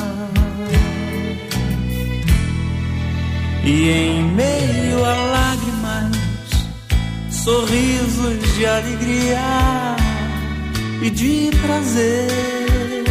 [3.64, 6.16] E em meio a lágrimas,
[7.30, 9.96] sorrisos de alegria
[11.02, 13.04] e de prazer,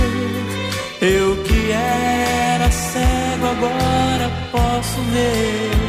[1.01, 5.83] eu que era cego agora posso ver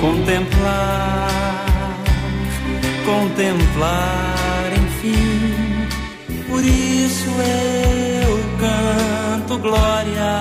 [0.00, 1.30] contemplar,
[3.04, 5.59] contemplar, enfim.
[6.60, 10.32] Por isso eu canto glória,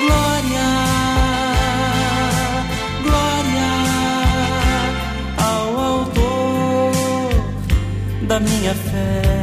[0.00, 0.68] glória,
[3.02, 3.72] glória
[5.36, 6.92] ao autor
[8.26, 9.33] da minha fé.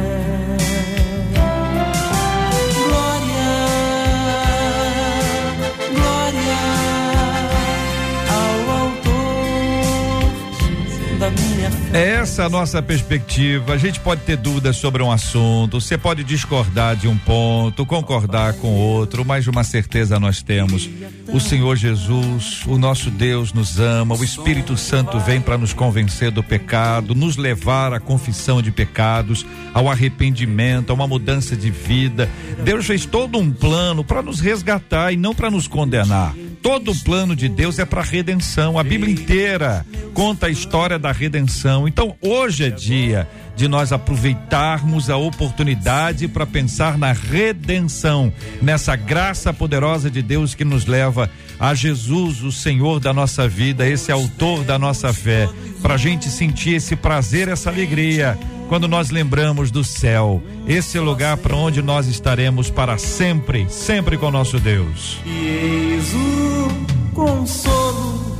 [11.92, 11.98] Fé.
[11.98, 13.74] É essa a nossa perspectiva.
[13.74, 18.54] A gente pode ter dúvidas sobre um assunto, você pode discordar de um ponto, concordar
[18.54, 20.88] com outro, mas uma certeza nós temos:
[21.32, 26.30] o Senhor Jesus, o nosso Deus nos ama, o Espírito Santo vem para nos convencer
[26.30, 32.28] do pecado, nos levar à confissão de pecados, ao arrependimento, a uma mudança de vida.
[32.64, 36.34] Deus fez todo um plano para nos resgatar e não para nos condenar.
[36.62, 38.78] Todo o plano de Deus é para redenção.
[38.78, 39.84] A Bíblia inteira
[40.14, 41.88] conta a história da redenção.
[41.88, 48.32] Então, hoje é dia de nós aproveitarmos a oportunidade para pensar na redenção,
[48.62, 53.86] nessa graça poderosa de Deus que nos leva a Jesus, o Senhor da nossa vida,
[53.86, 55.48] esse autor da nossa fé,
[55.82, 58.38] para a gente sentir esse prazer, essa alegria
[58.72, 64.30] quando nós lembramos do céu, esse lugar para onde nós estaremos para sempre, sempre com
[64.30, 65.18] nosso Deus.
[65.26, 68.38] E eis o consolo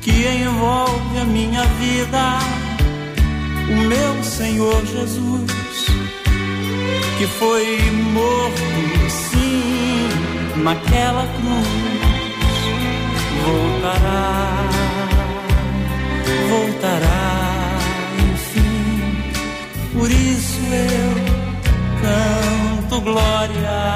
[0.00, 2.38] que envolve a minha vida,
[3.70, 5.86] o meu Senhor Jesus,
[7.16, 7.78] que foi
[8.12, 8.60] morto,
[9.08, 10.08] sim,
[10.60, 11.68] naquela cruz,
[13.46, 14.68] voltará,
[16.50, 17.41] voltará,
[19.92, 21.14] por isso eu
[22.02, 23.94] canto glória.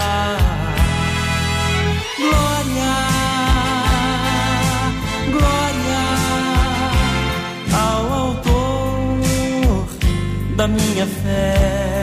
[2.19, 2.95] Glória,
[5.33, 6.05] glória
[7.73, 9.89] ao autor
[10.57, 11.96] da minha fé.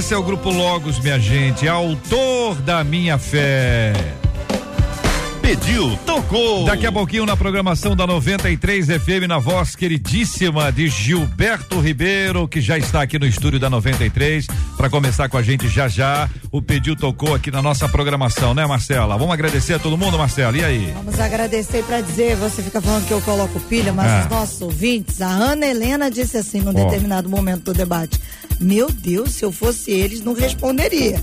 [0.00, 3.92] Esse é o grupo Logos, minha gente, autor da minha fé.
[5.42, 6.64] Pediu, tocou.
[6.64, 12.62] Daqui a pouquinho na programação da 93 FM, na voz queridíssima de Gilberto Ribeiro, que
[12.62, 16.30] já está aqui no estúdio da 93, para começar com a gente já já.
[16.50, 19.18] O pediu tocou aqui na nossa programação, né, Marcela?
[19.18, 20.56] Vamos agradecer a todo mundo, Marcela.
[20.56, 20.92] E aí?
[20.94, 24.20] Vamos agradecer para dizer, você fica falando que eu coloco pilha, mas Ah.
[24.24, 28.18] os nossos ouvintes, a Ana Helena disse assim num determinado momento do debate:
[28.60, 31.22] Meu Deus, se eu fosse eles, não responderia.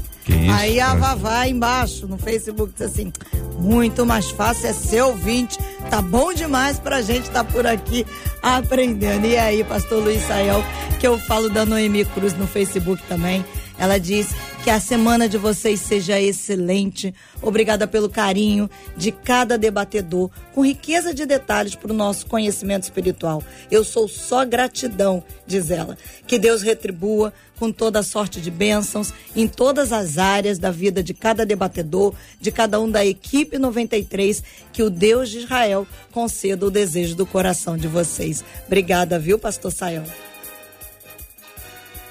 [0.54, 0.96] Aí a.
[0.96, 3.14] Vavá embaixo no Facebook disse assim:
[3.60, 5.58] muito mais fácil é ser ouvinte.
[5.90, 8.06] Tá bom demais pra gente estar por aqui
[8.42, 9.28] aprendendo.
[9.28, 10.64] E aí, pastor Luiz Sael,
[11.00, 13.46] que eu falo da Noemi Cruz no Facebook também.
[13.80, 14.28] Ela diz
[14.64, 17.14] que a semana de vocês seja excelente.
[17.42, 23.44] Obrigada pelo carinho de cada debatedor, com riqueza de detalhes para o nosso conhecimento espiritual.
[23.72, 25.98] Eu sou só gratidão, diz ela.
[26.26, 31.02] Que Deus retribua com toda a sorte de bênçãos em todas as áreas da vida
[31.02, 36.66] de cada debatedor, de cada um da equipe 93, que o Deus de Israel conceda
[36.66, 38.44] o desejo do coração de vocês.
[38.66, 40.04] Obrigada, viu, pastor Sayão?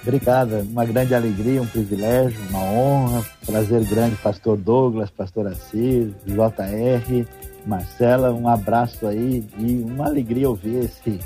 [0.07, 7.27] Obrigada, uma grande alegria, um privilégio, uma honra, prazer grande, pastor Douglas, pastor Assis, JR,
[7.67, 11.19] Marcela, um abraço aí e uma alegria ouvir esse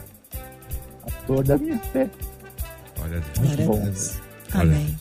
[1.06, 2.08] ator da minha fé.
[3.02, 3.80] Olha, Glória a bom.
[3.80, 4.14] Deus.
[4.54, 4.98] Amém.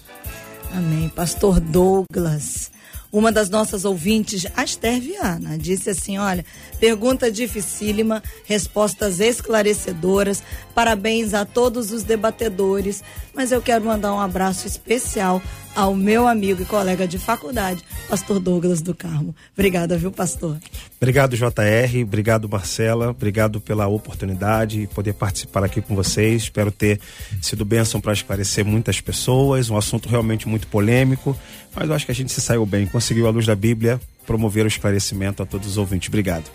[0.75, 1.09] Amém.
[1.15, 2.71] Pastor Douglas,
[3.11, 6.45] uma das nossas ouvintes, Aster Viana, disse assim: olha,
[6.79, 10.43] pergunta dificílima, respostas esclarecedoras,
[10.75, 13.03] parabéns a todos os debatedores,
[13.33, 15.41] mas eu quero mandar um abraço especial
[15.75, 19.35] ao meu amigo e colega de faculdade, Pastor Douglas do Carmo.
[19.53, 20.57] Obrigada, viu, pastor?
[20.97, 22.03] Obrigado, JR.
[22.03, 23.09] Obrigado, Marcela.
[23.09, 26.43] Obrigado pela oportunidade de poder participar aqui com vocês.
[26.43, 26.99] Espero ter
[27.41, 29.69] sido bênção para esclarecer muitas pessoas.
[29.69, 31.37] Um assunto realmente muito polêmico,
[31.75, 32.85] mas eu acho que a gente se saiu bem.
[32.85, 36.09] Conseguiu, à luz da Bíblia, promover o esclarecimento a todos os ouvintes.
[36.09, 36.49] Obrigado.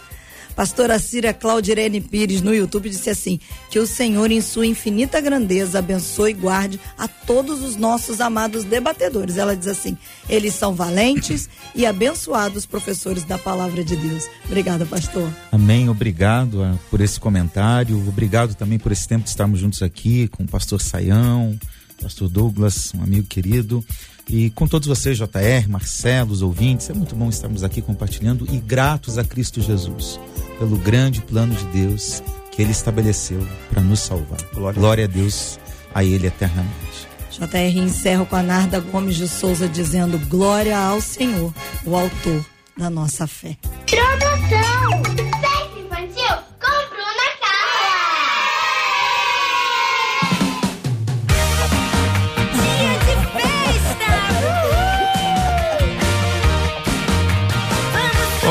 [0.54, 3.40] Pastora Cira Claudirene Pires no YouTube disse assim:
[3.70, 8.64] que o Senhor, em sua infinita grandeza, abençoe e guarde a todos os nossos amados
[8.64, 9.36] debatedores.
[9.36, 9.96] Ela diz assim:
[10.28, 14.28] eles são valentes e abençoados professores da palavra de Deus.
[14.46, 15.28] Obrigada, pastor.
[15.50, 20.28] Amém, obrigado ah, por esse comentário, obrigado também por esse tempo de estarmos juntos aqui
[20.28, 21.58] com o pastor Saião,
[22.00, 23.84] pastor Douglas, um amigo querido.
[24.28, 28.58] E com todos vocês, JR, Marcelo, os ouvintes, é muito bom estarmos aqui compartilhando e
[28.58, 30.18] gratos a Cristo Jesus
[30.58, 34.38] pelo grande plano de Deus que ele estabeleceu para nos salvar.
[34.54, 35.58] Glória, Glória a Deus,
[35.94, 37.08] a ele eternamente.
[37.30, 41.52] JR encerra com a Narda Gomes de Souza dizendo glória ao Senhor,
[41.84, 42.44] o autor
[42.78, 43.56] da nossa fé.
[43.86, 45.23] Produção!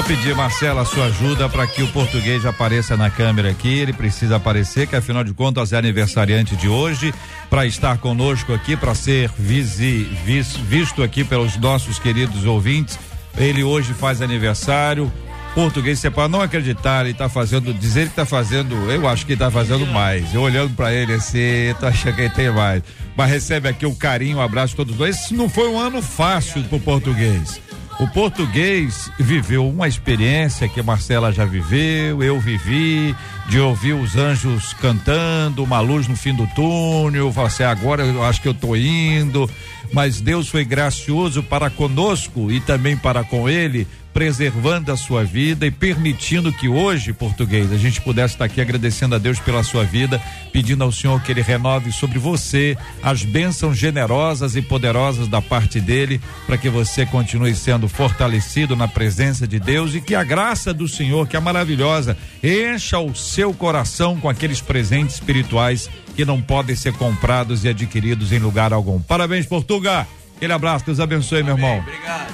[0.03, 3.79] Vou pedir, Marcela, a sua ajuda para que o português apareça na câmera aqui.
[3.79, 7.13] Ele precisa aparecer, que afinal de contas é aniversariante de hoje,
[7.49, 12.99] para estar conosco aqui, para ser visi, vis, visto aqui pelos nossos queridos ouvintes.
[13.37, 15.09] Ele hoje faz aniversário.
[15.55, 19.33] Português, você pode não acreditar, ele está fazendo, dizer que está fazendo, eu acho que
[19.33, 20.33] está fazendo mais.
[20.33, 22.83] Eu olhando para ele assim, tô achando que ele tem mais.
[23.15, 25.15] Mas recebe aqui o carinho, o abraço de todos dois.
[25.15, 27.61] Esse não foi um ano fácil pro português.
[27.99, 33.15] O português viveu uma experiência que Marcela já viveu, eu vivi,
[33.47, 38.23] de ouvir os anjos cantando, uma luz no fim do túnel, falar assim, agora eu
[38.23, 39.49] acho que eu tô indo,
[39.91, 45.65] mas Deus foi gracioso para conosco e também para com ele, preservando a sua vida
[45.65, 49.83] e permitindo que hoje, português, a gente pudesse estar aqui agradecendo a Deus pela sua
[49.83, 50.21] vida,
[50.51, 55.79] pedindo ao Senhor que ele renove sobre você as bênçãos generosas e poderosas da parte
[55.79, 60.73] dele, para que você continue sendo fortalecido na presença de Deus e que a graça
[60.73, 66.41] do Senhor, que é maravilhosa, encha o seu coração com aqueles presentes espirituais que não
[66.41, 68.99] podem ser comprados e adquiridos em lugar algum.
[69.01, 70.07] Parabéns, Portuga!
[70.35, 71.79] Aquele abraço, Deus abençoe, meu irmão.
[71.79, 72.33] Obrigado.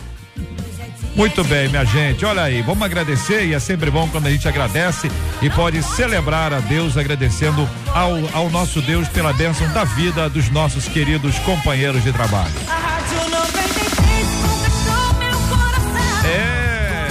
[1.16, 2.24] Muito bem, minha gente.
[2.26, 5.12] Olha aí, vamos agradecer e é sempre bom quando a gente agradece
[5.42, 10.50] e pode celebrar a Deus agradecendo ao, ao nosso Deus pela bênção da vida dos
[10.50, 12.54] nossos queridos companheiros de trabalho.
[12.70, 16.26] A Rádio 93 conquistou meu coração.
[16.26, 17.08] É,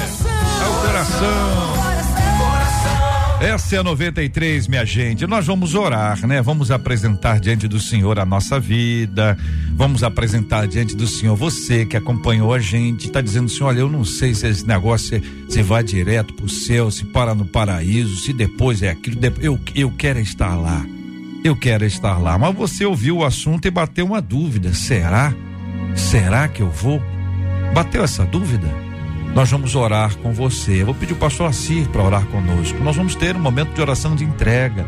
[0.62, 1.77] é o coração.
[3.40, 5.24] Essa é a 93, minha gente.
[5.24, 6.42] Nós vamos orar, né?
[6.42, 9.38] Vamos apresentar diante do Senhor a nossa vida.
[9.76, 13.06] Vamos apresentar diante do Senhor você que acompanhou a gente.
[13.06, 16.48] Está dizendo, Senhor, olha, eu não sei se esse negócio se vai direto para o
[16.48, 19.20] céu, se para no paraíso, se depois é aquilo.
[19.40, 20.84] Eu, eu quero estar lá.
[21.44, 22.36] Eu quero estar lá.
[22.36, 24.74] Mas você ouviu o assunto e bateu uma dúvida.
[24.74, 25.32] Será?
[25.94, 27.00] Será que eu vou?
[27.72, 28.87] Bateu essa dúvida?
[29.34, 30.82] Nós vamos orar com você.
[30.82, 32.82] Eu vou pedir o pastor Assir para orar conosco.
[32.82, 34.86] Nós vamos ter um momento de oração de entrega.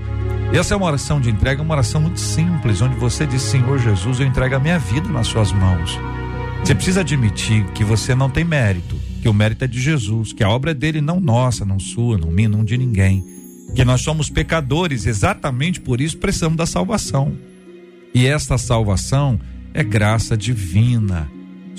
[0.53, 3.79] E essa é uma oração de entrega, uma oração muito simples, onde você diz: Senhor
[3.79, 5.99] Jesus, eu entrego a minha vida nas suas mãos.
[6.65, 10.43] Você precisa admitir que você não tem mérito, que o mérito é de Jesus, que
[10.43, 13.25] a obra é dele, não nossa, não sua, não minha, não de ninguém.
[13.75, 17.33] Que nós somos pecadores, exatamente por isso precisamos da salvação.
[18.13, 19.39] E esta salvação
[19.73, 21.31] é graça divina.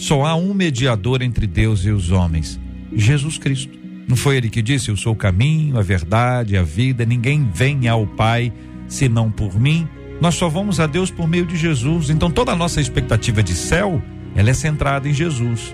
[0.01, 2.59] Só há um mediador entre Deus e os homens,
[2.91, 3.77] Jesus Cristo.
[4.07, 7.87] Não foi ele que disse: Eu sou o caminho, a verdade, a vida, ninguém vem
[7.87, 8.51] ao Pai
[8.87, 9.87] senão por mim.
[10.19, 12.09] Nós só vamos a Deus por meio de Jesus.
[12.09, 14.01] Então toda a nossa expectativa de céu,
[14.35, 15.71] ela é centrada em Jesus.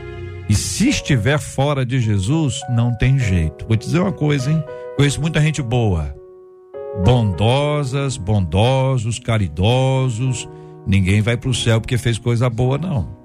[0.50, 3.66] E se estiver fora de Jesus, não tem jeito.
[3.66, 4.62] Vou te dizer uma coisa, hein?
[4.98, 6.14] Conheço muita gente boa,
[7.02, 10.50] bondosas, bondosos, caridosos.
[10.86, 13.17] Ninguém vai para o céu porque fez coisa boa, não.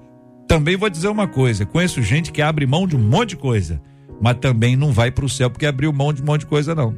[0.47, 3.81] Também vou dizer uma coisa: conheço gente que abre mão de um monte de coisa,
[4.21, 6.75] mas também não vai para o céu porque abriu mão de um monte de coisa,
[6.75, 6.95] não.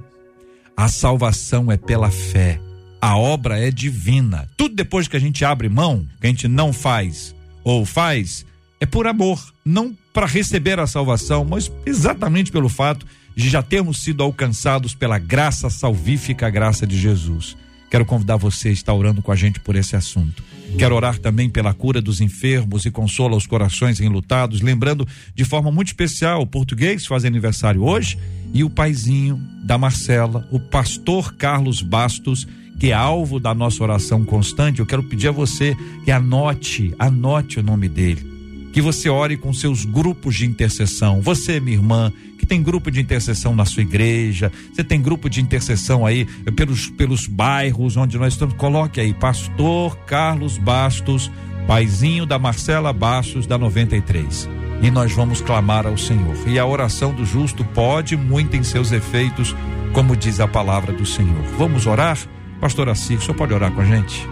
[0.75, 2.59] A salvação é pela fé.
[3.01, 4.47] A obra é divina.
[4.57, 8.45] Tudo depois que a gente abre mão, que a gente não faz ou faz,
[8.79, 14.03] é por amor, não para receber a salvação, mas exatamente pelo fato de já termos
[14.03, 17.57] sido alcançados pela graça salvífica, a graça de Jesus.
[17.89, 20.43] Quero convidar você a estar orando com a gente por esse assunto.
[20.77, 25.71] Quero orar também pela cura dos enfermos e consola os corações enlutados, lembrando de forma
[25.71, 28.17] muito especial o português faz aniversário hoje
[28.53, 32.47] e o paizinho da Marcela, o pastor Carlos Bastos,
[32.79, 34.79] que é alvo da nossa oração constante.
[34.79, 38.35] Eu quero pedir a você que anote, anote o nome dele
[38.75, 41.21] que você ore com seus grupos de intercessão.
[41.21, 42.11] Você, minha irmã,
[42.45, 46.87] que tem grupo de intercessão na sua igreja, você tem grupo de intercessão aí pelos,
[46.87, 51.31] pelos bairros onde nós estamos, coloque aí, Pastor Carlos Bastos,
[51.65, 54.47] paizinho da Marcela Bastos, da 93.
[54.83, 56.35] E nós vamos clamar ao Senhor.
[56.47, 59.55] E a oração do justo pode muito em seus efeitos,
[59.91, 61.41] como diz a palavra do Senhor.
[61.57, 62.19] Vamos orar?
[62.61, 64.27] Pastor Assis, o senhor pode orar com a gente?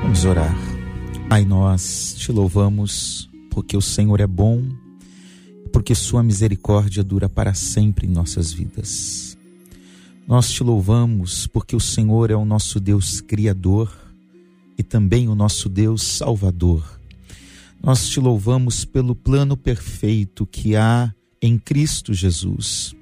[0.00, 0.54] Vamos orar.
[1.28, 4.62] Pai, nós te louvamos porque o Senhor é bom,
[5.72, 9.38] porque Sua misericórdia dura para sempre em nossas vidas.
[10.26, 13.92] Nós te louvamos porque o Senhor é o nosso Deus Criador
[14.78, 17.00] e também o nosso Deus Salvador.
[17.82, 22.94] Nós te louvamos pelo plano perfeito que há em Cristo Jesus.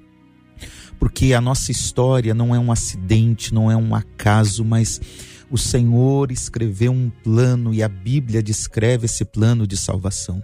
[0.97, 4.99] Porque a nossa história não é um acidente, não é um acaso, mas
[5.51, 10.41] o Senhor escreveu um plano e a Bíblia descreve esse plano de salvação.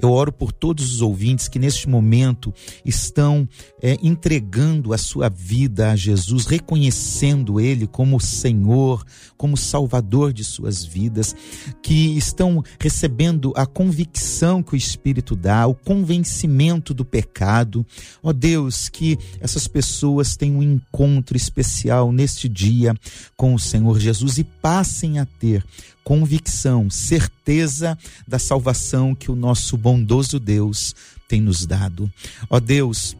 [0.00, 2.52] Eu oro por todos os ouvintes que neste momento
[2.84, 3.48] estão
[3.82, 9.04] é, entregando a sua vida a Jesus, reconhecendo Ele como Senhor,
[9.36, 11.34] como Salvador de suas vidas,
[11.82, 17.84] que estão recebendo a convicção que o Espírito dá, o convencimento do pecado.
[18.22, 22.94] Ó Deus, que essas pessoas tenham um encontro especial neste dia
[23.36, 25.64] com o Senhor Jesus e passem a ter
[26.02, 27.98] convicção, certeza
[28.28, 30.94] da salvação que o nosso bondoso Deus
[31.26, 32.12] tem nos dado.
[32.50, 33.16] Ó Deus,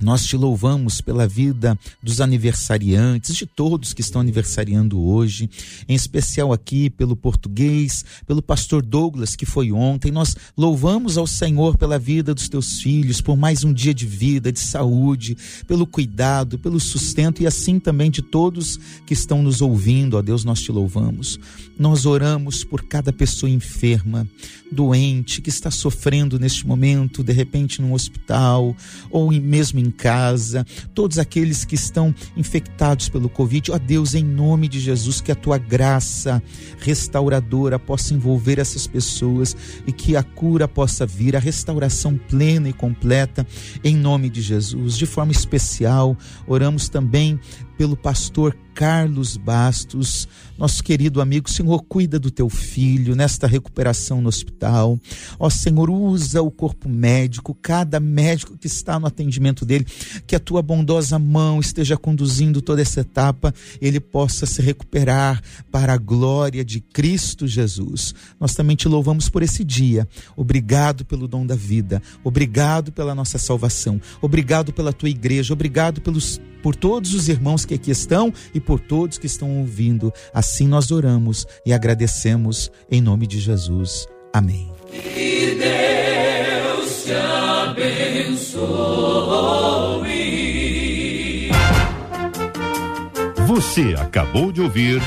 [0.00, 5.50] nós te louvamos pela vida dos aniversariantes, de todos que estão aniversariando hoje,
[5.88, 10.12] em especial aqui pelo português, pelo pastor Douglas, que foi ontem.
[10.12, 14.52] Nós louvamos ao Senhor pela vida dos teus filhos, por mais um dia de vida,
[14.52, 20.16] de saúde, pelo cuidado, pelo sustento e assim também de todos que estão nos ouvindo.
[20.16, 21.38] Ó Deus, nós te louvamos.
[21.78, 24.26] Nós oramos por cada pessoa enferma,
[24.70, 28.76] doente, que está sofrendo neste momento, de repente num hospital
[29.10, 33.72] ou mesmo em casa, todos aqueles que estão infectados pelo Covid.
[33.72, 36.42] Ó Deus, em nome de Jesus, que a tua graça
[36.78, 39.56] restauradora possa envolver essas pessoas
[39.86, 43.46] e que a cura possa vir, a restauração plena e completa,
[43.82, 44.96] em nome de Jesus.
[44.96, 46.16] De forma especial,
[46.46, 47.38] oramos também
[47.78, 51.48] pelo pastor Carlos Bastos, nosso querido amigo.
[51.48, 54.98] Senhor, cuida do teu filho nesta recuperação no hospital.
[55.38, 59.86] Ó Senhor, usa o corpo médico, cada médico que está no atendimento dele,
[60.26, 65.40] que a tua bondosa mão esteja conduzindo toda essa etapa, ele possa se recuperar
[65.70, 68.14] para a glória de Cristo Jesus.
[68.40, 70.06] Nós também te louvamos por esse dia.
[70.36, 72.02] Obrigado pelo dom da vida.
[72.24, 74.00] Obrigado pela nossa salvação.
[74.20, 75.52] Obrigado pela tua igreja.
[75.52, 80.12] Obrigado pelos por todos os irmãos que aqui estão e por todos que estão ouvindo.
[80.32, 84.06] Assim nós oramos e agradecemos em nome de Jesus.
[84.32, 84.70] Amém.
[84.90, 88.68] Que Deus te abençoe.
[93.46, 95.00] Você acabou de ouvir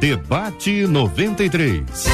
[0.00, 2.04] Debate 93.